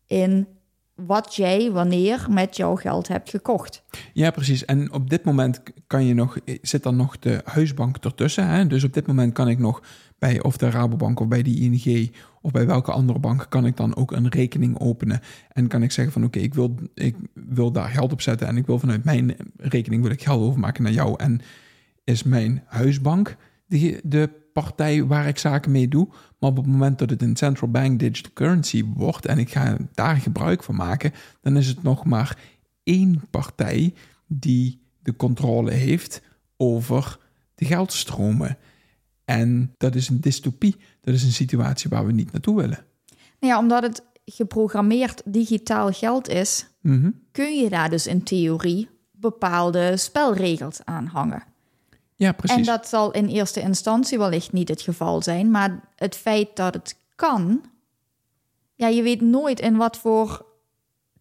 in 0.06 0.46
wat 0.94 1.34
jij 1.34 1.70
wanneer 1.70 2.26
met 2.30 2.56
jouw 2.56 2.76
geld 2.76 3.08
hebt 3.08 3.30
gekocht. 3.30 3.82
Ja, 4.12 4.30
precies. 4.30 4.64
En 4.64 4.92
op 4.92 5.10
dit 5.10 5.24
moment 5.24 5.62
kan 5.86 6.04
je 6.04 6.14
nog, 6.14 6.38
zit 6.62 6.82
dan 6.82 6.96
nog 6.96 7.18
de 7.18 7.40
huisbank 7.44 7.96
ertussen. 7.96 8.48
Hè? 8.48 8.66
Dus 8.66 8.84
op 8.84 8.92
dit 8.92 9.06
moment 9.06 9.32
kan 9.32 9.48
ik 9.48 9.58
nog 9.58 9.82
bij 10.18 10.42
of 10.42 10.56
de 10.56 10.70
Rabobank 10.70 11.20
of 11.20 11.28
bij 11.28 11.42
de 11.42 11.54
ING 11.54 12.14
of 12.40 12.50
bij 12.50 12.66
welke 12.66 12.92
andere 12.92 13.18
bank 13.18 13.46
kan 13.48 13.66
ik 13.66 13.76
dan 13.76 13.96
ook 13.96 14.12
een 14.12 14.28
rekening 14.28 14.78
openen. 14.78 15.20
En 15.48 15.68
kan 15.68 15.82
ik 15.82 15.92
zeggen 15.92 16.12
van 16.12 16.24
oké, 16.24 16.38
ik, 16.38 16.54
wil, 16.54 16.74
ik 16.94 17.16
wil 17.34 17.72
daar 17.72 17.88
geld 17.88 18.12
op 18.12 18.20
zetten 18.20 18.46
en 18.46 18.56
ik 18.56 18.66
wil 18.66 18.78
vanuit 18.78 19.04
mijn 19.04 19.36
rekening 19.56 20.02
wil 20.02 20.10
ik 20.10 20.22
geld 20.22 20.40
overmaken 20.40 20.82
naar 20.82 20.92
jou. 20.92 21.14
En 21.16 21.40
is 22.04 22.22
mijn 22.22 22.62
huisbank 22.66 23.36
de, 23.66 24.00
de 24.04 24.41
partij 24.52 25.04
waar 25.04 25.28
ik 25.28 25.38
zaken 25.38 25.70
mee 25.70 25.88
doe. 25.88 26.08
Maar 26.38 26.50
op 26.50 26.56
het 26.56 26.66
moment 26.66 26.98
dat 26.98 27.10
het 27.10 27.22
een 27.22 27.36
central 27.36 27.70
bank 27.70 27.98
digital 27.98 28.32
currency 28.34 28.84
wordt 28.94 29.26
en 29.26 29.38
ik 29.38 29.50
ga 29.50 29.76
daar 29.92 30.16
gebruik 30.16 30.62
van 30.62 30.74
maken, 30.74 31.12
dan 31.40 31.56
is 31.56 31.66
het 31.66 31.82
nog 31.82 32.04
maar 32.04 32.38
één 32.82 33.20
partij 33.30 33.94
die 34.26 34.80
de 35.02 35.16
controle 35.16 35.70
heeft 35.70 36.22
over 36.56 37.18
de 37.54 37.64
geldstromen. 37.64 38.56
En 39.24 39.74
dat 39.78 39.94
is 39.94 40.08
een 40.08 40.20
dystopie. 40.20 40.76
Dat 41.00 41.14
is 41.14 41.22
een 41.22 41.32
situatie 41.32 41.90
waar 41.90 42.06
we 42.06 42.12
niet 42.12 42.32
naartoe 42.32 42.56
willen. 42.56 42.84
Nou 43.40 43.52
ja, 43.52 43.58
omdat 43.58 43.82
het 43.82 44.02
geprogrammeerd 44.24 45.22
digitaal 45.24 45.92
geld 45.92 46.28
is, 46.28 46.66
Mhm. 46.80 47.10
kun 47.32 47.56
je 47.58 47.70
daar 47.70 47.90
dus 47.90 48.06
in 48.06 48.22
theorie 48.22 48.88
bepaalde 49.10 49.96
spelregels 49.96 50.84
aan 50.84 51.06
hangen. 51.06 51.42
Ja, 52.22 52.32
precies. 52.32 52.56
En 52.56 52.62
dat 52.64 52.88
zal 52.88 53.10
in 53.10 53.26
eerste 53.26 53.60
instantie 53.60 54.18
wellicht 54.18 54.52
niet 54.52 54.68
het 54.68 54.80
geval 54.82 55.22
zijn, 55.22 55.50
maar 55.50 55.80
het 55.96 56.16
feit 56.16 56.48
dat 56.56 56.74
het 56.74 56.96
kan, 57.16 57.62
ja, 58.74 58.86
je 58.86 59.02
weet 59.02 59.20
nooit 59.20 59.60
in 59.60 59.76
wat 59.76 59.96
voor 59.96 60.46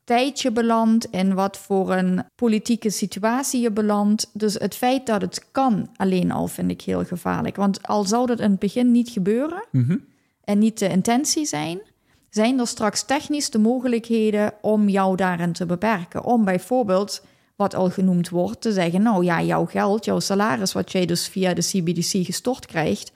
tijd 0.04 0.40
je 0.42 0.52
belandt, 0.52 1.06
in 1.06 1.34
wat 1.34 1.58
voor 1.58 1.94
een 1.94 2.24
politieke 2.36 2.90
situatie 2.90 3.62
je 3.62 3.72
belandt. 3.72 4.30
Dus 4.34 4.54
het 4.54 4.76
feit 4.76 5.06
dat 5.06 5.22
het 5.22 5.46
kan 5.52 5.90
alleen 5.96 6.32
al 6.32 6.48
vind 6.48 6.72
ik 6.72 6.82
heel 6.82 7.06
gevaarlijk. 7.06 7.56
Want 7.56 7.88
al 7.88 8.04
zou 8.04 8.26
dat 8.26 8.40
in 8.40 8.50
het 8.52 8.60
begin 8.60 8.92
niet 8.92 9.10
gebeuren 9.10 9.64
Mhm. 9.72 9.98
en 10.44 10.60
niet 10.60 10.80
de 10.80 10.90
intentie 10.90 11.46
zijn, 11.46 11.80
zijn 12.30 12.60
er 12.60 12.68
straks 12.68 13.04
technisch 13.04 13.50
de 13.50 13.60
mogelijkheden 13.60 14.54
om 14.62 14.90
jou 14.90 15.16
daarin 15.16 15.54
te 15.54 15.66
beperken. 15.66 16.24
Om 16.24 16.46
bijvoorbeeld, 16.46 17.26
wat 17.62 17.76
al 17.76 17.89
genoemd 17.89 18.30
wordt, 18.30 18.62
te 18.62 18.71
zeggen: 18.71 19.02
Nou 19.02 19.24
ja, 19.24 19.41
jouw 19.41 19.65
geld, 19.65 20.06
jouw 20.06 20.19
salaris, 20.19 20.74
wat 20.74 20.91
jij 20.91 21.06
dus 21.06 21.28
via 21.28 21.54
de 21.54 21.62
CBDC 21.62 22.26
gestort 22.26 22.65
krijgt, 22.65 23.12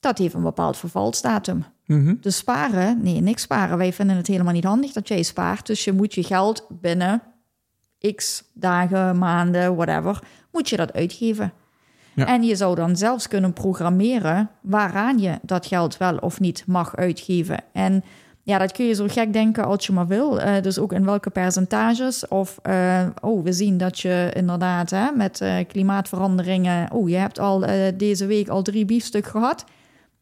dat 0.00 0.18
heeft 0.18 0.34
een 0.34 0.42
bepaald 0.42 0.76
vervalsdatum. 0.76 1.64
Mhm. 1.86 2.14
Dus 2.20 2.36
sparen, 2.36 3.02
nee, 3.02 3.20
niks 3.20 3.42
sparen. 3.42 3.78
Wij 3.78 3.92
vinden 3.92 4.16
het 4.16 4.26
helemaal 4.26 4.52
niet 4.52 4.64
handig 4.64 4.92
dat 4.92 5.08
jij 5.08 5.22
spaart. 5.22 5.66
Dus 5.66 5.84
je 5.84 5.92
moet 5.92 6.14
je 6.14 6.22
geld 6.22 6.66
binnen 6.68 7.22
x 8.14 8.44
dagen, 8.54 9.18
maanden, 9.18 9.76
whatever, 9.76 10.22
moet 10.52 10.68
je 10.68 10.76
dat 10.76 10.92
uitgeven. 10.92 11.52
Ja. 12.14 12.26
En 12.26 12.42
je 12.42 12.56
zou 12.56 12.74
dan 12.74 12.96
zelfs 12.96 13.28
kunnen 13.28 13.52
programmeren 13.52 14.50
waaraan 14.62 15.18
je 15.18 15.38
dat 15.42 15.66
geld 15.66 15.96
wel 15.96 16.16
of 16.16 16.40
niet 16.40 16.64
mag 16.66 16.96
uitgeven. 16.96 17.64
En 17.72 18.04
ja, 18.42 18.58
dat 18.58 18.72
kun 18.72 18.86
je 18.86 18.94
zo 18.94 19.06
gek 19.08 19.32
denken 19.32 19.64
als 19.64 19.86
je 19.86 19.92
maar 19.92 20.06
wil. 20.06 20.40
Eh, 20.40 20.62
dus 20.62 20.78
ook 20.78 20.92
in 20.92 21.04
welke 21.04 21.30
percentages. 21.30 22.28
Of, 22.28 22.58
eh, 22.62 23.06
oh, 23.20 23.44
we 23.44 23.52
zien 23.52 23.78
dat 23.78 24.00
je 24.00 24.30
inderdaad 24.34 24.90
hè, 24.90 25.10
met 25.12 25.40
eh, 25.40 25.56
klimaatveranderingen... 25.68 26.92
Oh, 26.92 27.08
je 27.08 27.16
hebt 27.16 27.38
al 27.38 27.64
deze 27.96 28.26
week 28.26 28.48
al 28.48 28.62
drie 28.62 28.84
biefstuk 28.84 29.26
gehad. 29.26 29.64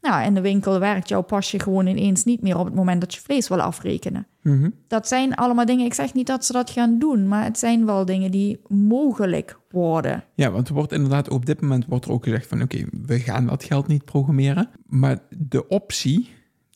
Nou, 0.00 0.24
in 0.24 0.34
de 0.34 0.40
winkel 0.40 0.78
werkt 0.78 1.08
jouw 1.08 1.22
pasje 1.22 1.60
gewoon 1.60 1.86
ineens 1.86 2.24
niet 2.24 2.42
meer 2.42 2.58
op 2.58 2.64
het 2.64 2.74
moment 2.74 3.00
dat 3.00 3.14
je 3.14 3.20
vlees 3.20 3.48
wil 3.48 3.60
afrekenen. 3.60 4.26
Mhm. 4.42 4.70
Dat 4.88 5.08
zijn 5.08 5.34
allemaal 5.34 5.64
dingen, 5.64 5.84
ik 5.84 5.94
zeg 5.94 6.14
niet 6.14 6.26
dat 6.26 6.44
ze 6.44 6.52
dat 6.52 6.70
gaan 6.70 6.98
doen, 6.98 7.28
maar 7.28 7.44
het 7.44 7.58
zijn 7.58 7.86
wel 7.86 8.04
dingen 8.04 8.30
die 8.30 8.60
mogelijk 8.68 9.58
worden. 9.70 10.24
Ja, 10.34 10.50
want 10.50 10.68
er 10.68 10.74
wordt 10.74 10.92
inderdaad 10.92 11.30
op 11.30 11.46
dit 11.46 11.60
moment 11.60 11.86
wordt 11.86 12.04
er 12.04 12.12
ook 12.12 12.24
gezegd 12.24 12.46
van 12.46 12.62
oké, 12.62 12.84
we 13.06 13.18
gaan 13.18 13.46
dat 13.46 13.64
geld 13.64 13.86
niet 13.86 14.04
programmeren. 14.04 14.68
Maar 14.86 15.18
de 15.28 15.68
optie, 15.68 16.28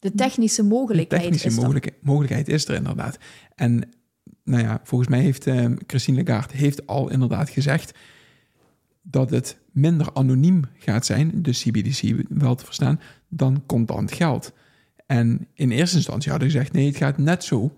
De 0.03 0.15
technische 0.15 0.63
de 0.63 0.69
mogelijkheid 0.69 1.23
technische 1.23 1.49
is 1.49 1.57
er. 1.57 1.93
mogelijkheid 2.01 2.49
is 2.49 2.69
er 2.69 2.75
inderdaad. 2.75 3.19
En 3.55 3.83
nou 4.45 4.63
ja, 4.63 4.81
volgens 4.85 5.11
mij 5.11 5.21
heeft 5.21 5.47
eh, 5.47 5.71
Christine 5.87 6.23
Lagarde 6.25 6.57
heeft 6.57 6.87
al 6.87 7.11
inderdaad 7.11 7.51
gezegd 7.51 7.99
dat 9.03 9.31
het 9.31 9.59
minder 9.73 10.15
anoniem 10.15 10.65
gaat 10.79 11.07
zijn, 11.07 11.43
de 11.43 11.51
CBDC 11.51 12.27
wel 12.29 12.55
te 12.55 12.65
verstaan, 12.65 13.01
dan 13.29 13.63
contant 13.67 14.13
geld. 14.13 14.53
En 15.07 15.47
in 15.55 15.71
eerste 15.71 15.97
instantie 15.97 16.31
hadden 16.31 16.51
ze 16.51 16.57
gezegd, 16.57 16.75
nee, 16.75 16.87
het 16.87 16.97
gaat 16.97 17.19
net 17.19 17.45
zo 17.45 17.75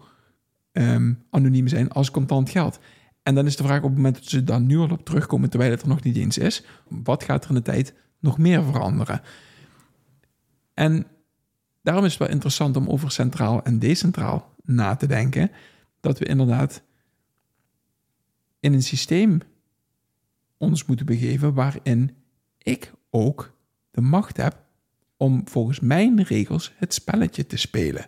ehm, 0.72 1.12
anoniem 1.30 1.68
zijn 1.68 1.90
als 1.90 2.10
contant 2.10 2.50
geld. 2.50 2.78
En 3.22 3.34
dan 3.34 3.46
is 3.46 3.56
de 3.56 3.62
vraag 3.62 3.78
op 3.78 3.84
het 3.84 3.96
moment 3.96 4.14
dat 4.14 4.24
ze 4.24 4.44
dan 4.44 4.66
nu 4.66 4.78
al 4.78 4.90
op 4.90 5.04
terugkomen, 5.04 5.50
terwijl 5.50 5.70
het 5.70 5.82
er 5.82 5.88
nog 5.88 6.02
niet 6.02 6.16
eens 6.16 6.38
is, 6.38 6.64
wat 6.88 7.24
gaat 7.24 7.44
er 7.44 7.50
in 7.50 7.56
de 7.56 7.62
tijd 7.62 7.94
nog 8.18 8.38
meer 8.38 8.64
veranderen? 8.64 9.20
En 10.74 11.06
daarom 11.84 12.04
is 12.04 12.10
het 12.10 12.20
wel 12.20 12.30
interessant 12.30 12.76
om 12.76 12.88
over 12.88 13.10
centraal 13.10 13.62
en 13.62 13.78
decentraal 13.78 14.54
na 14.64 14.96
te 14.96 15.06
denken, 15.06 15.50
dat 16.00 16.18
we 16.18 16.24
inderdaad 16.24 16.82
in 18.60 18.72
een 18.72 18.82
systeem 18.82 19.40
ons 20.56 20.84
moeten 20.84 21.06
begeven 21.06 21.54
waarin 21.54 22.16
ik 22.58 22.92
ook 23.10 23.56
de 23.90 24.00
macht 24.00 24.36
heb 24.36 24.62
om 25.16 25.42
volgens 25.44 25.80
mijn 25.80 26.22
regels 26.22 26.72
het 26.76 26.94
spelletje 26.94 27.46
te 27.46 27.56
spelen. 27.56 28.06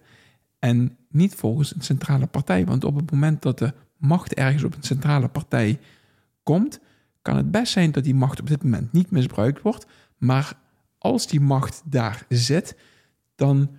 En 0.58 0.96
niet 1.08 1.34
volgens 1.34 1.74
een 1.74 1.82
centrale 1.82 2.26
partij. 2.26 2.64
Want 2.64 2.84
op 2.84 2.96
het 2.96 3.10
moment 3.10 3.42
dat 3.42 3.58
de 3.58 3.72
macht 3.96 4.34
ergens 4.34 4.64
op 4.64 4.74
een 4.74 4.82
centrale 4.82 5.28
partij 5.28 5.80
komt, 6.42 6.80
kan 7.22 7.36
het 7.36 7.50
best 7.50 7.72
zijn 7.72 7.92
dat 7.92 8.04
die 8.04 8.14
macht 8.14 8.40
op 8.40 8.46
dit 8.46 8.62
moment 8.62 8.92
niet 8.92 9.10
misbruikt 9.10 9.62
wordt. 9.62 9.86
Maar 10.16 10.58
als 10.98 11.26
die 11.26 11.40
macht 11.40 11.82
daar 11.84 12.24
zit, 12.28 12.76
dan 13.36 13.70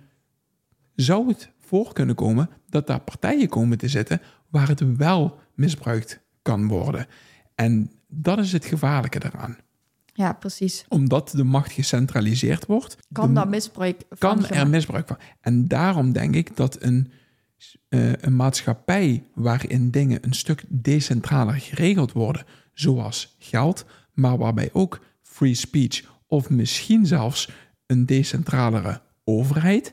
zou 0.94 1.28
het 1.28 1.50
voor 1.58 1.92
kunnen 1.92 2.14
komen 2.14 2.50
dat 2.68 2.86
daar 2.86 3.00
partijen 3.00 3.48
komen 3.48 3.78
te 3.78 3.88
zitten 3.88 4.20
waar 4.48 4.68
het 4.68 4.96
wel 4.96 5.38
misbruikt 5.54 6.20
kan 6.42 6.68
worden. 6.68 7.06
En 7.54 7.90
dat 8.08 8.38
is 8.38 8.52
het 8.52 8.64
gevaarlijke 8.64 9.18
daaraan. 9.18 9.56
Ja, 10.12 10.32
precies. 10.32 10.84
Omdat 10.88 11.30
de 11.30 11.44
macht 11.44 11.72
gecentraliseerd 11.72 12.66
wordt, 12.66 12.96
Kan 13.12 13.34
daar 13.34 13.48
misbruik 13.48 14.02
van 14.08 14.18
kan 14.18 14.34
gemaakt- 14.36 14.54
er 14.54 14.68
misbruik 14.68 15.06
van. 15.06 15.18
En 15.40 15.68
daarom 15.68 16.12
denk 16.12 16.34
ik 16.34 16.56
dat 16.56 16.82
een, 16.82 17.10
eh, 17.88 18.12
een 18.12 18.36
maatschappij 18.36 19.24
waarin 19.34 19.90
dingen 19.90 20.18
een 20.24 20.34
stuk 20.34 20.64
decentraler 20.68 21.54
geregeld 21.54 22.12
worden, 22.12 22.44
zoals 22.72 23.36
geld, 23.38 23.84
maar 24.12 24.38
waarbij 24.38 24.70
ook 24.72 25.00
free 25.22 25.54
speech 25.54 26.02
of 26.26 26.50
misschien 26.50 27.06
zelfs 27.06 27.50
een 27.86 28.06
decentralere 28.06 29.00
overheid, 29.28 29.92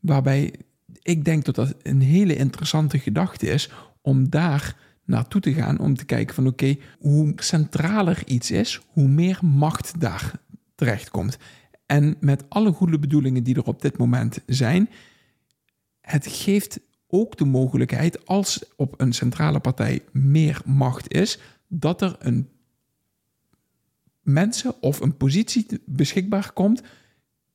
waarbij 0.00 0.54
ik 1.02 1.24
denk 1.24 1.44
dat 1.44 1.54
dat 1.54 1.74
een 1.82 2.00
hele 2.00 2.36
interessante 2.36 2.98
gedachte 2.98 3.46
is 3.46 3.70
om 4.00 4.30
daar 4.30 4.76
naartoe 5.04 5.40
te 5.40 5.52
gaan 5.52 5.78
om 5.78 5.94
te 5.94 6.04
kijken 6.04 6.34
van 6.34 6.46
oké, 6.46 6.76
hoe 6.98 7.32
centraler 7.36 8.22
iets 8.26 8.50
is, 8.50 8.80
hoe 8.86 9.08
meer 9.08 9.38
macht 9.42 10.00
daar 10.00 10.40
terechtkomt. 10.74 11.38
En 11.86 12.16
met 12.20 12.44
alle 12.48 12.72
goede 12.72 12.98
bedoelingen 12.98 13.42
die 13.42 13.54
er 13.54 13.64
op 13.64 13.82
dit 13.82 13.98
moment 13.98 14.40
zijn, 14.46 14.88
het 16.00 16.26
geeft 16.26 16.80
ook 17.06 17.36
de 17.36 17.44
mogelijkheid 17.44 18.26
als 18.26 18.64
op 18.76 19.00
een 19.00 19.12
centrale 19.12 19.60
partij 19.60 20.02
meer 20.12 20.62
macht 20.64 21.12
is, 21.12 21.38
dat 21.68 22.02
er 22.02 22.16
een 22.18 22.48
mensen 24.22 24.82
of 24.82 25.00
een 25.00 25.16
positie 25.16 25.66
beschikbaar 25.86 26.52
komt 26.52 26.82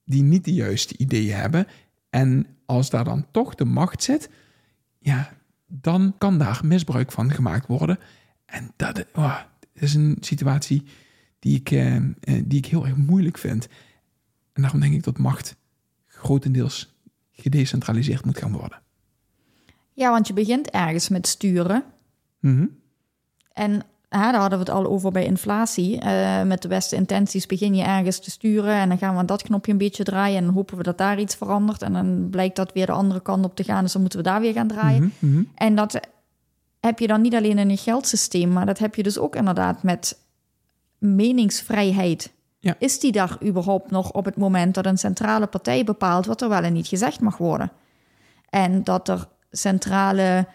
die 0.08 0.24
niet 0.24 0.46
de 0.46 0.54
juiste 0.54 0.98
ideeën 0.98 1.36
hebben. 1.36 1.68
En 2.10 2.48
als 2.66 2.90
daar 2.90 3.04
dan 3.04 3.26
toch 3.32 3.56
de 3.56 3.66
macht 3.66 4.04
zit, 4.04 4.30
ja, 5.00 5.38
dan 5.68 6.16
kan 6.18 6.38
daar 6.38 6.62
misbruik 6.64 7.12
van 7.12 7.32
gemaakt 7.32 7.68
worden. 7.68 8.00
En 8.46 8.72
dat 8.76 9.06
oh, 9.14 9.40
is 9.74 9.94
een 9.94 10.18
situatie 10.20 10.84
die 11.40 11.56
ik, 11.60 11.72
eh, 11.72 11.96
eh, 11.96 12.04
die 12.46 12.58
ik 12.58 12.66
heel 12.66 12.86
erg 12.86 12.96
moeilijk 12.96 13.38
vind. 13.38 13.68
En 14.54 14.62
daarom 14.62 14.80
denk 14.80 14.94
ik 14.94 15.04
dat 15.04 15.18
macht 15.18 15.56
grotendeels 16.06 16.96
gedecentraliseerd 17.32 18.26
moet 18.26 18.38
gaan 18.38 18.52
worden. 18.52 18.82
Ja, 19.94 20.10
want 20.12 20.28
je 20.28 20.34
begint 20.34 20.70
ergens 20.70 21.10
met 21.10 21.28
sturen. 21.28 21.84
Mhm. 22.40 22.66
En 23.54 23.84
daar 24.10 24.36
hadden 24.36 24.60
we 24.60 24.66
het 24.66 24.74
al 24.74 24.86
over 24.86 25.12
bij 25.12 25.26
inflatie. 25.26 26.00
Eh, 26.00 26.44
met 26.44 26.62
de 26.62 26.68
beste 26.68 26.96
intenties 26.96 27.46
begin 27.46 27.76
je 27.76 27.84
ergens 27.84 28.20
te 28.20 28.32
sturen 28.32 28.74
en 28.74 28.90
dan 28.90 28.98
gaan 28.98 29.14
we 29.14 29.20
aan 29.20 29.26
dat 29.26 29.44
knopje 29.44 29.72
een 29.72 29.78
beetje 29.78 30.04
draaien 30.04 30.38
en 30.38 30.46
dan 30.46 30.54
hopen 30.54 30.78
we 30.78 30.84
dat 30.84 30.98
daar 30.98 31.20
iets 31.20 31.36
verandert. 31.36 31.82
En 31.82 31.94
dan 31.94 32.28
blijkt 32.30 32.56
dat 32.56 32.74
weer 32.74 32.86
de 32.86 32.92
andere 32.92 33.22
kant 33.22 33.46
op 33.46 33.56
te 33.56 33.64
gaan, 33.64 33.84
dus 33.84 33.92
dan 33.92 34.02
moeten 34.02 34.20
we 34.20 34.26
daar 34.26 34.42
weer 34.42 34.54
gaan 34.54 34.68
draaien. 34.68 35.14
Mhm, 35.20 35.32
mhm. 35.32 35.44
En 35.56 35.76
dat 35.76 36.00
heb 36.80 37.00
je 37.00 37.08
dan 37.08 37.22
niet 37.22 37.36
alleen 37.36 37.58
in 37.58 37.70
een 37.70 37.78
geldsysteem, 37.78 38.54
maar 38.54 38.66
dat 38.66 38.80
heb 38.80 38.96
je 38.96 39.04
dus 39.04 39.18
ook 39.18 39.36
inderdaad 39.36 39.84
met 39.84 40.20
meningsvrijheid. 40.98 42.32
Ja. 42.60 42.76
Is 42.80 43.00
die 43.00 43.12
daar 43.12 43.38
überhaupt 43.44 43.92
nog 43.92 44.12
op 44.12 44.26
het 44.26 44.36
moment 44.36 44.76
dat 44.76 44.86
een 44.86 44.98
centrale 44.98 45.48
partij 45.48 45.84
bepaalt 45.84 46.26
wat 46.26 46.42
er 46.42 46.50
wel 46.50 46.64
en 46.64 46.74
niet 46.74 46.88
gezegd 46.88 47.20
mag 47.20 47.38
worden? 47.38 47.72
En 48.50 48.84
dat 48.84 49.08
er 49.08 49.28
centrale 49.52 50.48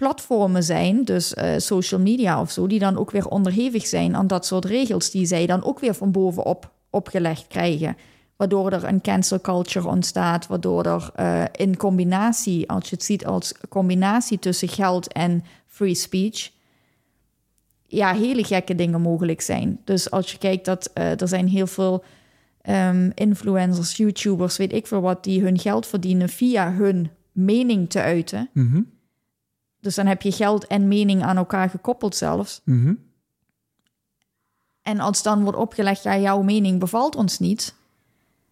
platformen 0.00 0.62
zijn, 0.62 1.04
dus 1.04 1.34
eh, 1.34 1.52
social 1.56 2.00
media 2.00 2.40
of 2.40 2.50
zo, 2.50 2.66
die 2.66 2.78
dan 2.78 2.98
ook 2.98 3.10
weer 3.10 3.28
onderhevig 3.28 3.86
zijn 3.86 4.16
aan 4.16 4.26
dat 4.26 4.46
soort 4.46 4.64
regels 4.64 5.10
die 5.10 5.26
zij 5.26 5.46
dan 5.46 5.64
ook 5.64 5.80
weer 5.80 5.94
van 5.94 6.12
bovenop 6.12 6.70
opgelegd 6.90 7.46
krijgen. 7.46 7.96
Waardoor 8.36 8.72
er 8.72 8.84
een 8.84 9.00
cancel 9.00 9.40
culture 9.40 9.88
ontstaat, 9.88 10.46
waardoor 10.46 10.84
er 10.84 11.10
eh, 11.14 11.44
in 11.52 11.76
combinatie, 11.76 12.70
als 12.70 12.88
je 12.88 12.94
het 12.94 13.04
ziet 13.04 13.26
als 13.26 13.54
combinatie 13.68 14.38
tussen 14.38 14.68
geld 14.68 15.12
en 15.12 15.44
free 15.66 15.94
speech, 15.94 16.50
ja, 17.86 18.14
hele 18.14 18.44
gekke 18.44 18.74
dingen 18.74 19.00
mogelijk 19.00 19.40
zijn. 19.40 19.80
Dus 19.84 20.10
als 20.10 20.32
je 20.32 20.38
kijkt 20.38 20.64
dat 20.64 20.90
eh, 20.94 21.20
er 21.20 21.28
zijn 21.28 21.48
heel 21.48 21.66
veel 21.66 22.04
ehm, 22.62 23.10
influencers, 23.14 23.96
YouTubers, 23.96 24.56
weet 24.56 24.72
ik 24.72 24.86
veel 24.86 25.00
wat, 25.00 25.24
die 25.24 25.42
hun 25.42 25.58
geld 25.58 25.86
verdienen 25.86 26.28
via 26.28 26.72
hun 26.72 27.10
mening 27.32 27.90
te 27.90 28.00
uiten. 28.00 28.50
Mhm, 28.52 28.80
Dus 29.80 29.94
dan 29.94 30.06
heb 30.06 30.22
je 30.22 30.32
geld 30.32 30.66
en 30.66 30.88
mening 30.88 31.22
aan 31.22 31.36
elkaar 31.36 31.70
gekoppeld 31.70 32.16
zelfs. 32.16 32.60
mhm. 32.64 32.94
En 34.82 35.00
als 35.00 35.22
dan 35.22 35.42
wordt 35.42 35.58
opgelegd, 35.58 36.02
ja, 36.02 36.18
jouw 36.18 36.42
mening 36.42 36.78
bevalt 36.78 37.16
ons 37.16 37.38
niet. 37.38 37.74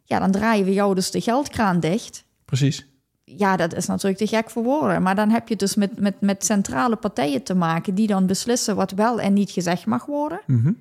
Ja, 0.04 0.18
dan 0.18 0.30
draaien 0.30 0.64
we 0.64 0.72
jou 0.72 0.94
dus 0.94 1.10
de 1.10 1.20
geldkraan 1.20 1.80
dicht. 1.80 2.24
Precies. 2.44 2.86
Ja, 3.24 3.56
dat 3.56 3.74
is 3.74 3.86
natuurlijk 3.86 4.18
te 4.18 4.26
gek 4.26 4.50
voor 4.50 4.62
woorden. 4.62 5.02
Maar 5.02 5.14
dan 5.14 5.30
heb 5.30 5.48
je 5.48 5.56
dus 5.56 5.74
met, 5.74 5.98
met, 6.00 6.20
met 6.20 6.44
centrale 6.44 6.96
partijen 6.96 7.42
te 7.42 7.54
maken... 7.54 7.94
die 7.94 8.06
dan 8.06 8.26
beslissen 8.26 8.76
wat 8.76 8.90
wel 8.90 9.20
en 9.20 9.32
niet 9.32 9.50
gezegd 9.50 9.86
mag 9.86 10.06
worden. 10.06 10.40
Mhm. 10.46 10.72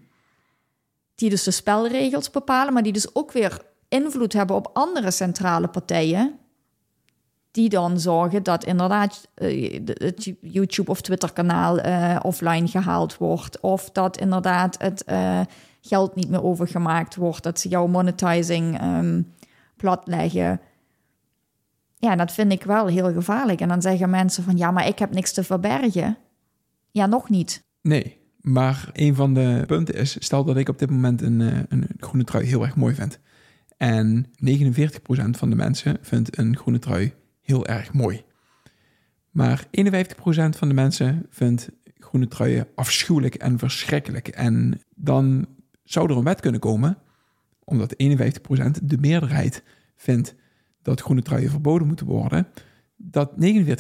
Die 1.16 1.30
dus 1.30 1.44
de 1.44 1.52
spelregels 1.52 2.30
bepalen... 2.30 2.74
maar 2.74 2.84
die 2.84 2.94
dus 2.94 3.16
ook 3.16 3.32
weer 3.32 3.62
invloed 3.88 4.34
hebben 4.34 4.56
op 4.56 4.70
andere 4.74 5.12
centrale 5.12 5.68
partijen... 5.68 6.40
die 7.58 7.70
dan 7.70 8.00
zorgen 8.00 8.44
dat 8.44 8.64
inderdaad 8.64 9.28
uh, 9.36 9.80
het 9.94 10.34
YouTube 10.42 10.92
of 10.92 11.02
Twitter 11.02 11.34
kanaal 11.34 11.86
uh, 11.86 12.20
offline 12.22 12.68
gehaald 12.68 13.18
wordt. 13.18 13.60
Of 13.60 13.90
dat 13.92 14.18
inderdaad 14.18 14.78
het 14.82 15.04
uh, 15.10 15.42
geld 15.82 16.16
niet 16.16 16.30
meer 16.30 16.44
overgemaakt 16.44 17.16
wordt. 17.16 17.44
Dat 17.44 17.60
ze 17.60 17.70
jouw 17.70 17.88
monetizing 17.88 18.82
um, 18.82 19.34
platleggen. 19.76 20.60
Ja, 21.96 22.16
dat 22.16 22.32
vind 22.32 22.52
ik 22.52 22.64
wel 22.64 22.88
heel 22.88 23.14
gevaarlijk. 23.14 23.62
En 23.62 23.68
dan 23.68 23.82
zeggen 23.82 24.10
mensen 24.10 24.44
van 24.44 24.58
ja, 24.58 24.72
maar 24.72 24.88
ik 24.88 25.00
heb 25.00 25.14
niks 25.14 25.34
te 25.34 25.44
verbergen. 25.44 26.18
Ja, 26.92 27.06
nog 27.06 27.30
niet. 27.30 27.64
Nee, 27.82 28.18
maar 28.42 28.90
een 28.94 29.16
van 29.16 29.34
de 29.34 29.64
punten 29.68 29.96
is, 29.96 30.16
stel 30.20 30.44
dat 30.44 30.58
ik 30.58 30.70
op 30.70 30.80
dit 30.80 30.90
moment 30.90 31.22
een, 31.22 31.40
een 31.70 31.88
groene 31.98 32.24
trui 32.24 32.46
heel 32.46 32.64
erg 32.64 32.76
mooi 32.76 32.96
vind. 32.96 33.20
En 33.78 34.26
49% 34.26 34.30
van 35.32 35.50
de 35.50 35.56
mensen 35.56 35.98
vindt 36.02 36.38
een 36.38 36.58
groene 36.58 36.80
trui 36.80 37.14
heel 37.48 37.66
erg 37.66 37.94
mooi. 37.94 38.24
Maar 39.32 39.66
51% 39.66 39.68
van 40.50 40.68
de 40.68 40.74
mensen 40.74 41.26
vindt 41.30 41.70
groene 42.00 42.28
truien 42.28 42.68
afschuwelijk 42.76 43.36
en 43.36 43.60
verschrikkelijk. 43.60 44.28
En 44.28 44.82
dan 44.96 45.48
zou 45.84 46.10
er 46.10 46.18
een 46.18 46.24
wet 46.24 46.40
kunnen 46.40 46.60
komen, 46.60 46.98
omdat 47.64 47.96
51% 48.04 48.84
de 48.84 48.98
meerderheid 48.98 49.64
vindt 49.96 50.36
dat 50.82 51.02
groene 51.02 51.22
truien 51.22 51.50
verboden 51.50 51.88
moeten 51.88 52.06
worden, 52.06 52.48
dat 52.96 53.32
49% 53.32 53.36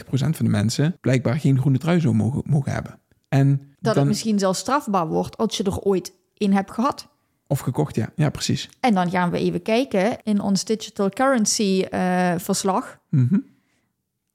van 0.08 0.32
de 0.46 0.50
mensen 0.50 0.98
blijkbaar 1.02 1.40
geen 1.40 1.60
groene 1.60 1.78
trui 1.78 2.00
zou 2.00 2.16
mogen, 2.16 2.42
mogen 2.46 2.72
hebben. 2.72 3.00
En 3.30 3.50
dat 3.58 3.94
dan, 3.94 3.98
het 3.98 4.08
misschien 4.08 4.40
zelfs 4.40 4.60
strafbaar 4.60 5.08
wordt 5.08 5.38
als 5.38 5.58
je 5.58 5.64
er 5.64 5.80
ooit 5.80 6.14
in 6.34 6.52
hebt 6.52 6.72
gehad. 6.72 7.08
Of 7.48 7.60
gekocht, 7.60 7.96
ja. 7.96 8.10
Ja, 8.16 8.30
precies. 8.30 8.70
En 8.80 8.94
dan 8.94 9.10
gaan 9.10 9.32
we 9.32 9.38
even 9.38 9.62
kijken 9.62 10.18
in 10.24 10.42
ons 10.42 10.66
digital 10.66 11.10
currency 11.10 11.86
uh, 11.94 12.34
verslag. 12.38 13.00
Mm 13.10 13.56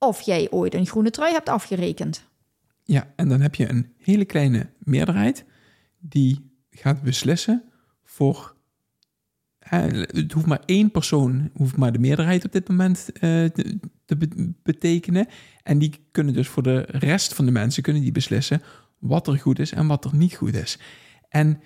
of 0.03 0.21
jij 0.21 0.51
ooit 0.51 0.75
een 0.75 0.87
groene 0.87 1.11
trui 1.11 1.33
hebt 1.33 1.49
afgerekend. 1.49 2.25
Ja, 2.85 3.13
en 3.17 3.29
dan 3.29 3.41
heb 3.41 3.55
je 3.55 3.69
een 3.69 3.93
hele 3.99 4.25
kleine 4.25 4.71
meerderheid 4.79 5.45
die 5.99 6.51
gaat 6.71 7.03
beslissen 7.03 7.63
voor. 8.05 8.55
het 9.59 10.33
hoeft 10.33 10.47
maar 10.47 10.63
één 10.67 10.91
persoon, 10.91 11.51
hoeft 11.55 11.77
maar 11.77 11.93
de 11.93 11.99
meerderheid 11.99 12.45
op 12.45 12.53
dit 12.53 12.69
moment 12.69 13.11
uh, 13.15 13.21
te, 13.21 13.79
te 14.05 14.17
betekenen. 14.63 15.27
En 15.63 15.79
die 15.79 16.07
kunnen 16.11 16.35
dus 16.35 16.49
voor 16.49 16.63
de 16.63 16.85
rest 16.89 17.35
van 17.35 17.45
de 17.45 17.51
mensen 17.51 17.83
kunnen 17.83 18.03
die 18.03 18.13
beslissen 18.13 18.63
wat 18.99 19.27
er 19.27 19.39
goed 19.39 19.59
is 19.59 19.73
en 19.73 19.87
wat 19.87 20.05
er 20.05 20.15
niet 20.15 20.35
goed 20.35 20.55
is. 20.55 20.79
En 21.29 21.61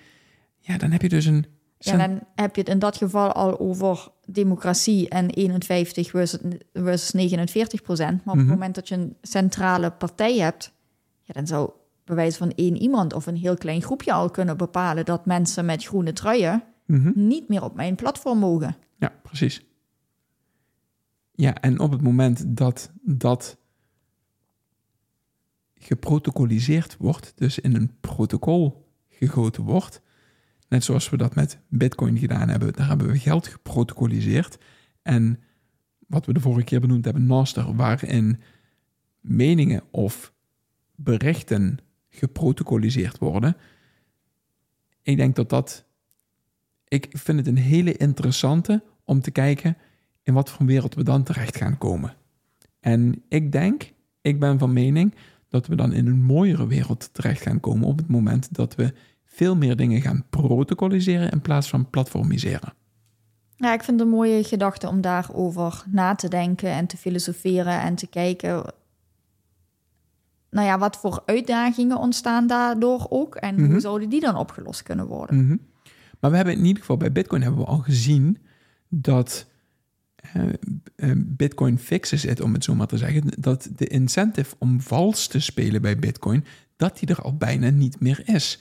ja, 0.57 0.77
dan 0.77 0.91
heb 0.91 1.01
je 1.01 1.09
dus 1.09 1.25
een 1.25 1.45
ja, 1.77 1.97
dan 1.97 2.19
heb 2.35 2.55
je 2.55 2.61
het 2.61 2.69
in 2.69 2.79
dat 2.79 2.97
geval 2.97 3.31
al 3.31 3.59
over 3.59 4.07
democratie 4.25 5.09
en 5.09 5.29
51 5.29 6.09
versus, 6.09 7.11
49 7.11 7.81
procent. 7.81 8.25
Maar 8.25 8.33
op 8.33 8.39
het 8.39 8.49
mhm. 8.49 8.57
moment 8.57 8.75
dat 8.75 8.87
je 8.87 8.95
een 8.95 9.15
centrale 9.21 9.91
partij 9.91 10.37
hebt, 10.37 10.73
ja, 11.23 11.33
dan 11.33 11.47
zou 11.47 11.69
bij 12.03 12.15
wijze 12.15 12.37
van 12.37 12.51
één 12.51 12.77
iemand 12.77 13.13
of 13.13 13.25
een 13.25 13.35
heel 13.35 13.57
klein 13.57 13.81
groepje 13.81 14.13
al 14.13 14.29
kunnen 14.29 14.57
bepalen 14.57 15.05
dat 15.05 15.25
mensen 15.25 15.65
met 15.65 15.83
groene 15.83 16.13
truien 16.13 16.63
mhm. 16.85 17.11
niet 17.15 17.47
meer 17.47 17.63
op 17.63 17.75
mijn 17.75 17.95
platform 17.95 18.39
mogen. 18.39 18.75
Ja, 18.95 19.13
precies. 19.23 19.65
Ja, 21.31 21.55
en 21.55 21.79
op 21.79 21.91
het 21.91 22.01
moment 22.01 22.43
dat 22.47 22.91
dat 23.01 23.57
geprotocoliseerd 25.75 26.97
wordt, 26.97 27.33
dus 27.35 27.59
in 27.59 27.75
een 27.75 27.91
protocol 27.99 28.87
gegoten 29.09 29.63
wordt, 29.63 30.01
Net 30.67 30.83
zoals 30.83 31.09
we 31.09 31.17
dat 31.17 31.35
met 31.35 31.59
Bitcoin 31.69 32.17
gedaan 32.17 32.49
hebben. 32.49 32.73
Daar 32.73 32.87
hebben 32.87 33.07
we 33.07 33.19
geld 33.19 33.47
geprotocoliseerd. 33.47 34.57
En 35.01 35.39
wat 36.07 36.25
we 36.25 36.33
de 36.33 36.39
vorige 36.39 36.63
keer 36.63 36.81
benoemd 36.81 37.05
hebben, 37.05 37.25
Noster, 37.25 37.75
waarin 37.75 38.41
meningen 39.19 39.83
of 39.91 40.33
berichten 40.95 41.77
geprotocoliseerd 42.09 43.17
worden. 43.17 43.57
Ik 45.01 45.17
denk 45.17 45.35
dat 45.35 45.49
dat. 45.49 45.85
Ik 46.87 47.07
vind 47.11 47.37
het 47.37 47.47
een 47.47 47.57
hele 47.57 47.97
interessante 47.97 48.83
om 49.03 49.21
te 49.21 49.31
kijken 49.31 49.77
in 50.23 50.33
wat 50.33 50.49
voor 50.49 50.65
wereld 50.65 50.95
we 50.95 51.03
dan 51.03 51.23
terecht 51.23 51.57
gaan 51.57 51.77
komen. 51.77 52.15
En 52.79 53.23
ik 53.27 53.51
denk, 53.51 53.93
ik 54.21 54.39
ben 54.39 54.59
van 54.59 54.73
mening 54.73 55.15
dat 55.49 55.67
we 55.67 55.75
dan 55.75 55.93
in 55.93 56.07
een 56.07 56.21
mooiere 56.21 56.67
wereld 56.67 57.09
terecht 57.13 57.41
gaan 57.41 57.59
komen 57.59 57.87
op 57.87 57.97
het 57.97 58.07
moment 58.07 58.53
dat 58.53 58.75
we 58.75 58.93
veel 59.37 59.55
meer 59.55 59.75
dingen 59.75 60.01
gaan 60.01 60.25
protocoliseren 60.29 61.31
in 61.31 61.41
plaats 61.41 61.69
van 61.69 61.89
platformiseren. 61.89 62.73
Ja, 63.55 63.73
ik 63.73 63.83
vind 63.83 63.99
het 63.99 64.07
een 64.07 64.15
mooie 64.15 64.43
gedachte 64.43 64.87
om 64.87 65.01
daarover 65.01 65.83
na 65.87 66.15
te 66.15 66.27
denken 66.27 66.69
en 66.69 66.87
te 66.87 66.97
filosoferen 66.97 67.81
en 67.81 67.95
te 67.95 68.07
kijken. 68.07 68.73
Nou 70.49 70.67
ja, 70.67 70.77
wat 70.77 70.97
voor 70.97 71.23
uitdagingen 71.25 71.97
ontstaan 71.97 72.47
daardoor 72.47 73.07
ook 73.09 73.35
en 73.35 73.55
hoe 73.55 73.67
mhm. 73.67 73.79
zouden 73.79 74.09
die 74.09 74.19
dan 74.19 74.35
opgelost 74.35 74.83
kunnen 74.83 75.05
worden? 75.07 75.45
Mhm. 75.45 75.57
Maar 76.19 76.29
we 76.31 76.35
hebben 76.35 76.55
in 76.55 76.65
ieder 76.65 76.79
geval 76.79 76.97
bij 76.97 77.11
Bitcoin 77.11 77.41
hebben 77.41 77.61
we 77.61 77.67
al 77.67 77.79
gezien 77.79 78.37
dat 78.87 79.45
uh, 80.35 81.11
Bitcoin 81.15 81.77
fixes 81.77 82.23
het, 82.23 82.41
om 82.41 82.53
het 82.53 82.63
zo 82.63 82.75
maar 82.75 82.87
te 82.87 82.97
zeggen, 82.97 83.23
dat 83.39 83.69
de 83.75 83.87
incentive 83.87 84.55
om 84.57 84.81
vals 84.81 85.27
te 85.27 85.39
spelen 85.39 85.81
bij 85.81 85.99
Bitcoin, 85.99 86.45
dat 86.75 86.99
die 86.99 87.09
er 87.09 87.21
al 87.21 87.37
bijna 87.37 87.69
niet 87.69 87.99
meer 87.99 88.21
is. 88.25 88.59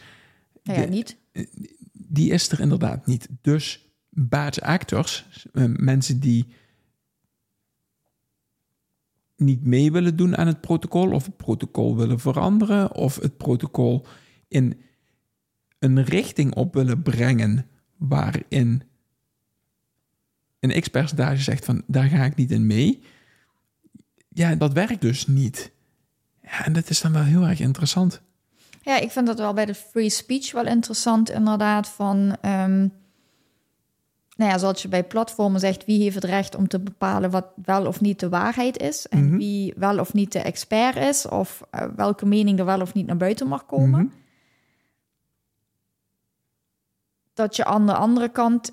Nou 0.66 0.80
ja, 0.80 0.86
niet. 0.86 1.16
Die 1.92 2.30
is 2.30 2.48
er 2.48 2.60
inderdaad 2.60 3.06
niet. 3.06 3.28
Dus 3.40 3.90
bad 4.08 4.60
actors, 4.60 5.26
eh, 5.52 5.64
mensen 5.64 6.20
die 6.20 6.46
niet 9.36 9.64
mee 9.64 9.92
willen 9.92 10.16
doen 10.16 10.36
aan 10.36 10.46
het 10.46 10.60
protocol 10.60 11.12
of 11.12 11.24
het 11.24 11.36
protocol 11.36 11.96
willen 11.96 12.20
veranderen 12.20 12.94
of 12.94 13.20
het 13.20 13.36
protocol 13.36 14.06
in 14.48 14.80
een 15.78 16.04
richting 16.04 16.54
op 16.54 16.74
willen 16.74 17.02
brengen 17.02 17.66
waarin 17.96 18.82
een 20.60 20.80
x-percentage 20.80 21.42
zegt 21.42 21.64
van 21.64 21.82
daar 21.86 22.08
ga 22.08 22.24
ik 22.24 22.34
niet 22.34 22.50
in 22.50 22.66
mee. 22.66 23.02
Ja, 24.28 24.54
dat 24.54 24.72
werkt 24.72 25.00
dus 25.00 25.26
niet. 25.26 25.72
Ja, 26.42 26.64
en 26.64 26.72
dat 26.72 26.90
is 26.90 27.00
dan 27.00 27.12
wel 27.12 27.22
heel 27.22 27.46
erg 27.46 27.60
interessant. 27.60 28.22
Ja, 28.86 28.96
ik 28.96 29.10
vind 29.10 29.26
dat 29.26 29.38
wel 29.38 29.52
bij 29.52 29.66
de 29.66 29.74
free 29.74 30.10
speech 30.10 30.52
wel 30.52 30.66
interessant, 30.66 31.30
inderdaad. 31.30 31.88
Van, 31.88 32.36
um, 32.42 32.92
nou 34.36 34.50
ja, 34.50 34.58
zoals 34.58 34.82
je 34.82 34.88
bij 34.88 35.04
platformen 35.04 35.60
zegt, 35.60 35.84
wie 35.84 36.02
heeft 36.02 36.14
het 36.14 36.24
recht 36.24 36.54
om 36.54 36.68
te 36.68 36.80
bepalen 36.80 37.30
wat 37.30 37.46
wel 37.64 37.86
of 37.86 38.00
niet 38.00 38.20
de 38.20 38.28
waarheid 38.28 38.78
is? 38.78 39.06
En 39.06 39.26
mhm. 39.26 39.36
wie 39.36 39.74
wel 39.76 39.98
of 39.98 40.12
niet 40.12 40.32
de 40.32 40.38
expert 40.38 40.96
is, 40.96 41.28
of 41.28 41.62
uh, 41.74 41.86
welke 41.96 42.26
mening 42.26 42.58
er 42.58 42.64
wel 42.64 42.80
of 42.80 42.94
niet 42.94 43.06
naar 43.06 43.16
buiten 43.16 43.46
mag 43.46 43.66
komen. 43.66 44.00
Mm 44.00 44.12
Dat 47.34 47.56
je 47.56 47.64
aan 47.64 47.86
de 47.86 47.94
andere 47.94 48.28
kant 48.28 48.70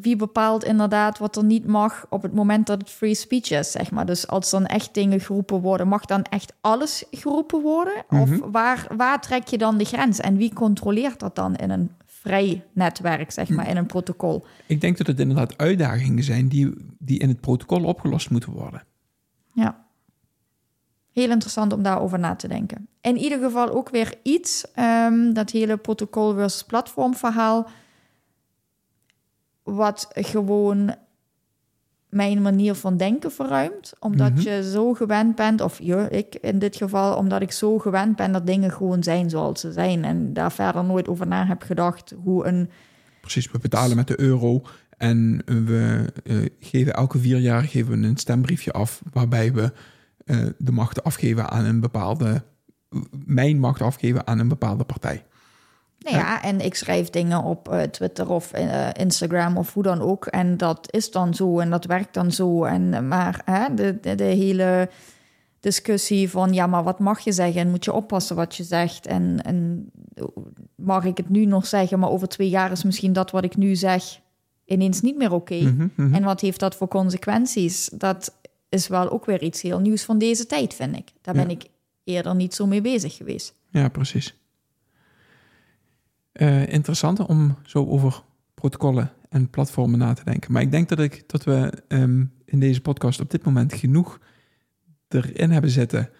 wie 0.00 0.16
bepaalt 0.16 0.64
inderdaad 0.64 1.18
wat 1.18 1.36
er 1.36 1.44
niet 1.44 1.66
mag 1.66 2.06
op 2.08 2.22
het 2.22 2.34
moment 2.34 2.66
dat 2.66 2.80
het 2.80 2.90
free 2.90 3.14
speech 3.14 3.50
is, 3.50 3.70
zeg 3.70 3.90
maar. 3.90 4.06
Dus 4.06 4.26
als 4.26 4.50
dan 4.50 4.66
echt 4.66 4.94
dingen 4.94 5.20
geroepen 5.20 5.60
worden, 5.60 5.88
mag 5.88 6.04
dan 6.04 6.22
echt 6.22 6.52
alles 6.60 7.04
geroepen 7.10 7.62
worden? 7.62 8.04
Of 8.08 8.30
mhm. 8.30 8.50
waar, 8.50 8.86
waar 8.96 9.20
trek 9.20 9.46
je 9.46 9.58
dan 9.58 9.76
de 9.76 9.84
grens? 9.84 10.20
En 10.20 10.36
wie 10.36 10.54
controleert 10.54 11.20
dat 11.20 11.34
dan 11.34 11.56
in 11.56 11.70
een 11.70 11.90
vrij 12.06 12.64
netwerk, 12.72 13.30
zeg 13.30 13.48
maar, 13.48 13.68
in 13.68 13.76
een 13.76 13.86
protocol? 13.86 14.44
Ik 14.66 14.80
denk 14.80 14.98
dat 14.98 15.06
het 15.06 15.20
inderdaad 15.20 15.58
uitdagingen 15.58 16.24
zijn 16.24 16.48
die, 16.48 16.74
die 16.98 17.18
in 17.18 17.28
het 17.28 17.40
protocol 17.40 17.84
opgelost 17.84 18.30
moeten 18.30 18.52
worden. 18.52 18.82
Ja. 19.54 19.84
Heel 21.12 21.30
interessant 21.30 21.72
om 21.72 21.82
daarover 21.82 22.18
na 22.18 22.34
te 22.34 22.48
denken. 22.48 22.88
In 23.00 23.16
ieder 23.16 23.38
geval 23.38 23.70
ook 23.70 23.90
weer 23.90 24.14
iets, 24.22 24.66
um, 24.78 25.34
dat 25.34 25.50
hele 25.50 25.76
protocol 25.76 26.34
versus 26.34 26.62
platform 26.62 27.14
verhaal 27.14 27.68
wat 29.62 30.08
gewoon 30.10 30.94
mijn 32.08 32.42
manier 32.42 32.74
van 32.74 32.96
denken 32.96 33.32
verruimt. 33.32 33.92
Omdat 33.98 34.32
mhm. 34.32 34.40
je 34.40 34.70
zo 34.70 34.92
gewend 34.92 35.34
bent, 35.36 35.60
of 35.60 35.78
je, 35.82 36.06
ik 36.10 36.34
in 36.34 36.58
dit 36.58 36.76
geval, 36.76 37.16
omdat 37.16 37.42
ik 37.42 37.52
zo 37.52 37.78
gewend 37.78 38.16
ben 38.16 38.32
dat 38.32 38.46
dingen 38.46 38.70
gewoon 38.70 39.02
zijn 39.02 39.30
zoals 39.30 39.60
ze 39.60 39.72
zijn. 39.72 40.04
En 40.04 40.32
daar 40.32 40.52
verder 40.52 40.84
nooit 40.84 41.08
over 41.08 41.26
na 41.26 41.46
heb 41.46 41.62
gedacht 41.62 42.14
hoe 42.22 42.46
een. 42.46 42.70
Precies, 43.20 43.50
we 43.50 43.58
betalen 43.58 43.96
met 43.96 44.06
de 44.06 44.20
euro. 44.20 44.62
En 44.96 45.42
we 45.44 46.12
uh, 46.24 46.46
geven 46.60 46.94
elke 46.94 47.18
vier 47.18 47.38
jaar 47.38 47.62
geven 47.62 48.00
we 48.00 48.06
een 48.06 48.16
stembriefje 48.16 48.72
af 48.72 49.02
waarbij 49.12 49.52
we 49.52 49.72
uh, 50.24 50.46
de 50.58 50.72
macht 50.72 51.04
afgeven 51.04 51.50
aan 51.50 51.64
een 51.64 51.80
bepaalde. 51.80 52.44
Mijn 53.24 53.58
macht 53.58 53.80
afgeven 53.80 54.26
aan 54.26 54.38
een 54.38 54.48
bepaalde 54.48 54.84
partij. 54.84 55.24
Nou 56.02 56.16
ja, 56.16 56.42
en 56.42 56.60
ik 56.60 56.74
schrijf 56.74 57.10
dingen 57.10 57.42
op 57.42 57.68
uh, 57.72 57.82
Twitter 57.82 58.30
of 58.30 58.58
uh, 58.58 58.88
Instagram 58.92 59.56
of 59.56 59.74
hoe 59.74 59.82
dan 59.82 60.00
ook. 60.00 60.26
En 60.26 60.56
dat 60.56 60.88
is 60.90 61.10
dan 61.10 61.34
zo 61.34 61.58
en 61.58 61.70
dat 61.70 61.84
werkt 61.84 62.14
dan 62.14 62.32
zo. 62.32 62.64
En, 62.64 63.08
maar 63.08 63.42
hè, 63.44 63.74
de, 63.74 64.00
de, 64.00 64.14
de, 64.14 64.24
hele 64.24 64.88
discussie 65.60 66.30
van 66.30 66.52
ja, 66.52 66.66
maar 66.66 66.82
wat 66.82 66.98
mag 66.98 67.20
je 67.20 67.32
zeggen 67.32 67.60
en 67.60 67.70
moet 67.70 67.84
je 67.84 67.92
oppassen 67.92 68.36
wat 68.36 68.56
je 68.56 68.62
zegt. 68.62 69.06
En, 69.06 69.42
en 69.42 69.90
mag 70.74 71.04
ik 71.04 71.16
het 71.16 71.28
nu 71.28 71.44
nog 71.44 71.66
zeggen, 71.66 71.98
maar 71.98 72.10
over 72.10 72.28
twee 72.28 72.48
jaar 72.48 72.70
is 72.70 72.82
misschien 72.82 73.12
dat 73.12 73.30
wat 73.30 73.44
ik 73.44 73.56
nu 73.56 73.76
zeg 73.76 74.20
ineens 74.64 75.00
niet 75.00 75.16
meer 75.16 75.32
oké. 75.32 75.54
Mhm, 75.54 75.88
mhm. 75.94 76.14
En 76.14 76.24
wat 76.24 76.40
heeft 76.40 76.60
dat 76.60 76.74
voor 76.74 76.88
consequenties? 76.88 77.90
Dat 77.94 78.34
is 78.68 78.88
wel 78.88 79.10
ook 79.10 79.26
weer 79.26 79.42
iets 79.42 79.62
heel 79.62 79.80
nieuws 79.80 80.02
van 80.02 80.18
deze 80.18 80.46
tijd, 80.46 80.74
vind 80.74 80.96
ik. 80.96 81.12
Daar 81.20 81.34
ben 81.34 81.48
Ja. 81.48 81.50
ik 81.50 81.64
eerder 82.04 82.34
niet 82.34 82.54
zo 82.54 82.66
mee 82.66 82.80
bezig 82.80 83.16
geweest. 83.16 83.54
Ja, 83.70 83.88
precies. 83.88 84.34
Eh, 86.32 86.68
interessant 86.68 87.20
om 87.20 87.56
zo 87.62 87.86
over 87.86 88.22
protocollen 88.54 89.12
en 89.28 89.50
platformen 89.50 89.98
na 89.98 90.12
te 90.12 90.24
denken. 90.24 90.52
Maar 90.52 90.62
ik 90.62 90.70
denk 90.70 90.88
dat, 90.88 90.98
ik, 90.98 91.28
dat 91.28 91.44
we 91.44 91.82
ehm, 91.88 92.24
in 92.44 92.60
deze 92.60 92.80
podcast 92.80 93.20
op 93.20 93.30
dit 93.30 93.44
moment 93.44 93.74
genoeg 93.74 94.20
erin 95.08 95.50
hebben 95.50 95.70
zitten, 95.70 96.10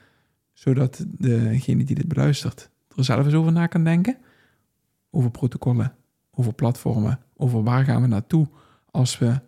zodat 0.52 1.04
degene 1.08 1.84
die 1.84 1.96
dit 1.96 2.08
beluistert 2.08 2.70
er 2.96 3.04
zelf 3.04 3.24
eens 3.24 3.34
over 3.34 3.52
na 3.52 3.66
kan 3.66 3.84
denken. 3.84 4.16
Over 5.10 5.30
protocollen, 5.30 5.94
over 6.30 6.54
platformen, 6.54 7.20
over 7.36 7.62
waar 7.62 7.84
gaan 7.84 8.02
we 8.02 8.08
naartoe 8.08 8.48
als 8.90 9.18
we 9.18 9.40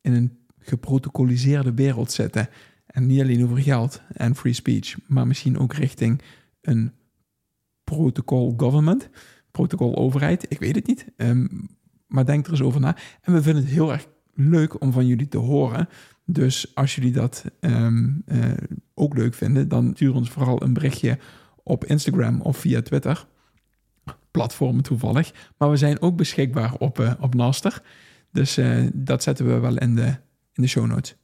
in 0.00 0.12
een 0.12 0.38
geprotocoliseerde 0.58 1.74
wereld 1.74 2.12
zitten. 2.12 2.48
En 2.86 3.06
niet 3.06 3.20
alleen 3.20 3.44
over 3.44 3.58
geld 3.58 4.02
en 4.12 4.34
free 4.34 4.52
speech, 4.52 4.96
maar 5.06 5.26
misschien 5.26 5.58
ook 5.58 5.74
richting 5.74 6.22
een 6.60 6.92
protocol 7.84 8.54
government, 8.56 9.08
protocol 9.56 9.96
overheid, 9.96 10.46
ik 10.48 10.58
weet 10.58 10.74
het 10.74 10.86
niet. 10.86 11.06
Ehm, 11.16 11.46
maar 12.06 12.26
denk 12.26 12.44
er 12.44 12.50
eens 12.50 12.62
over 12.62 12.80
na. 12.80 12.96
En 13.22 13.32
we 13.32 13.42
vinden 13.42 13.62
het 13.62 13.72
heel 13.72 13.92
erg 13.92 14.06
leuk 14.34 14.80
om 14.80 14.92
van 14.92 15.06
jullie 15.06 15.28
te 15.28 15.38
horen. 15.38 15.88
Dus 16.24 16.74
als 16.74 16.94
jullie 16.94 17.12
dat 17.12 17.44
ehm, 17.60 18.10
eh, 18.26 18.50
ook 18.94 19.14
leuk 19.14 19.34
vinden, 19.34 19.68
dan 19.68 19.90
stuur 19.94 20.14
ons 20.14 20.30
vooral 20.30 20.62
een 20.62 20.72
berichtje 20.72 21.18
op 21.62 21.84
Instagram 21.84 22.40
of 22.40 22.56
via 22.56 22.82
Twitter. 22.82 23.26
Platformen 24.30 24.82
toevallig. 24.82 25.32
Maar 25.58 25.70
we 25.70 25.76
zijn 25.76 26.00
ook 26.00 26.16
beschikbaar 26.16 26.74
op, 26.78 26.98
eh, 26.98 27.12
op 27.20 27.34
Naster. 27.34 27.82
Dus 28.32 28.56
eh, 28.56 28.86
dat 28.92 29.22
zetten 29.22 29.46
we 29.46 29.58
wel 29.58 29.78
in 29.78 29.94
de, 29.94 30.06
in 30.52 30.62
de 30.62 30.66
show 30.66 30.86
notes. 30.86 31.16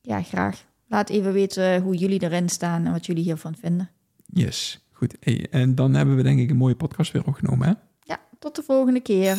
Ja, 0.00 0.22
graag. 0.22 0.64
Laat 0.88 1.10
even 1.10 1.32
weten 1.32 1.82
hoe 1.82 1.96
jullie 1.96 2.22
erin 2.22 2.48
staan 2.48 2.86
en 2.86 2.92
wat 2.92 3.06
jullie 3.06 3.22
hiervan 3.22 3.54
vinden. 3.54 3.90
Yes, 4.26 4.85
goed. 4.96 5.16
Hey, 5.20 5.46
en 5.50 5.74
dan 5.74 5.94
hebben 5.94 6.16
we 6.16 6.22
denk 6.22 6.38
ik 6.38 6.50
een 6.50 6.56
mooie 6.56 6.76
podcast 6.76 7.12
weer 7.12 7.26
opgenomen. 7.26 7.68
Hè? 7.68 7.74
Ja, 8.00 8.20
tot 8.38 8.56
de 8.56 8.62
volgende 8.62 9.00
keer. 9.00 9.34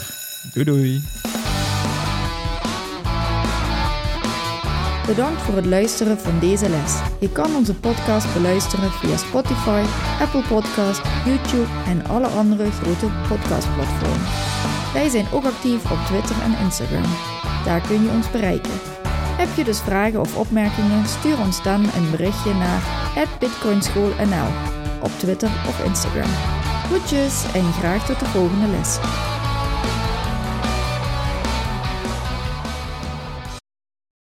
Doei 0.53 0.65
doei. 0.65 1.01
Bedankt 5.07 5.41
voor 5.41 5.55
het 5.55 5.65
luisteren 5.65 6.17
van 6.17 6.39
deze 6.39 6.69
les. 6.69 7.01
Je 7.19 7.31
kan 7.31 7.55
onze 7.55 7.75
podcast 7.75 8.33
beluisteren 8.33 8.91
via 8.91 9.17
Spotify, 9.17 9.83
Apple 10.19 10.41
Podcast, 10.47 11.01
YouTube 11.25 11.71
en 11.85 12.05
alle 12.05 12.27
andere 12.27 12.71
grote 12.71 13.07
podcastplatformen. 13.27 14.27
Wij 14.93 15.09
zijn 15.09 15.25
ook 15.33 15.43
actief 15.43 15.91
op 15.91 15.97
Twitter 16.05 16.41
en 16.41 16.57
Instagram. 16.65 17.11
Daar 17.65 17.81
kun 17.87 18.03
je 18.03 18.09
ons 18.09 18.31
bereiken. 18.31 18.79
Heb 19.37 19.55
je 19.55 19.63
dus 19.63 19.81
vragen 19.81 20.19
of 20.19 20.37
opmerkingen? 20.37 21.05
Stuur 21.05 21.39
ons 21.39 21.63
dan 21.63 21.83
een 21.83 22.11
berichtje 22.11 22.53
naar 22.53 22.81
bitcoinschoolnl 23.39 24.76
op 25.01 25.11
Twitter 25.17 25.49
of 25.67 25.83
Instagram. 25.85 26.29
Groetjes 26.85 27.43
en 27.53 27.73
graag 27.73 28.05
tot 28.05 28.19
de 28.19 28.25
volgende 28.25 28.67
les. 28.67 28.97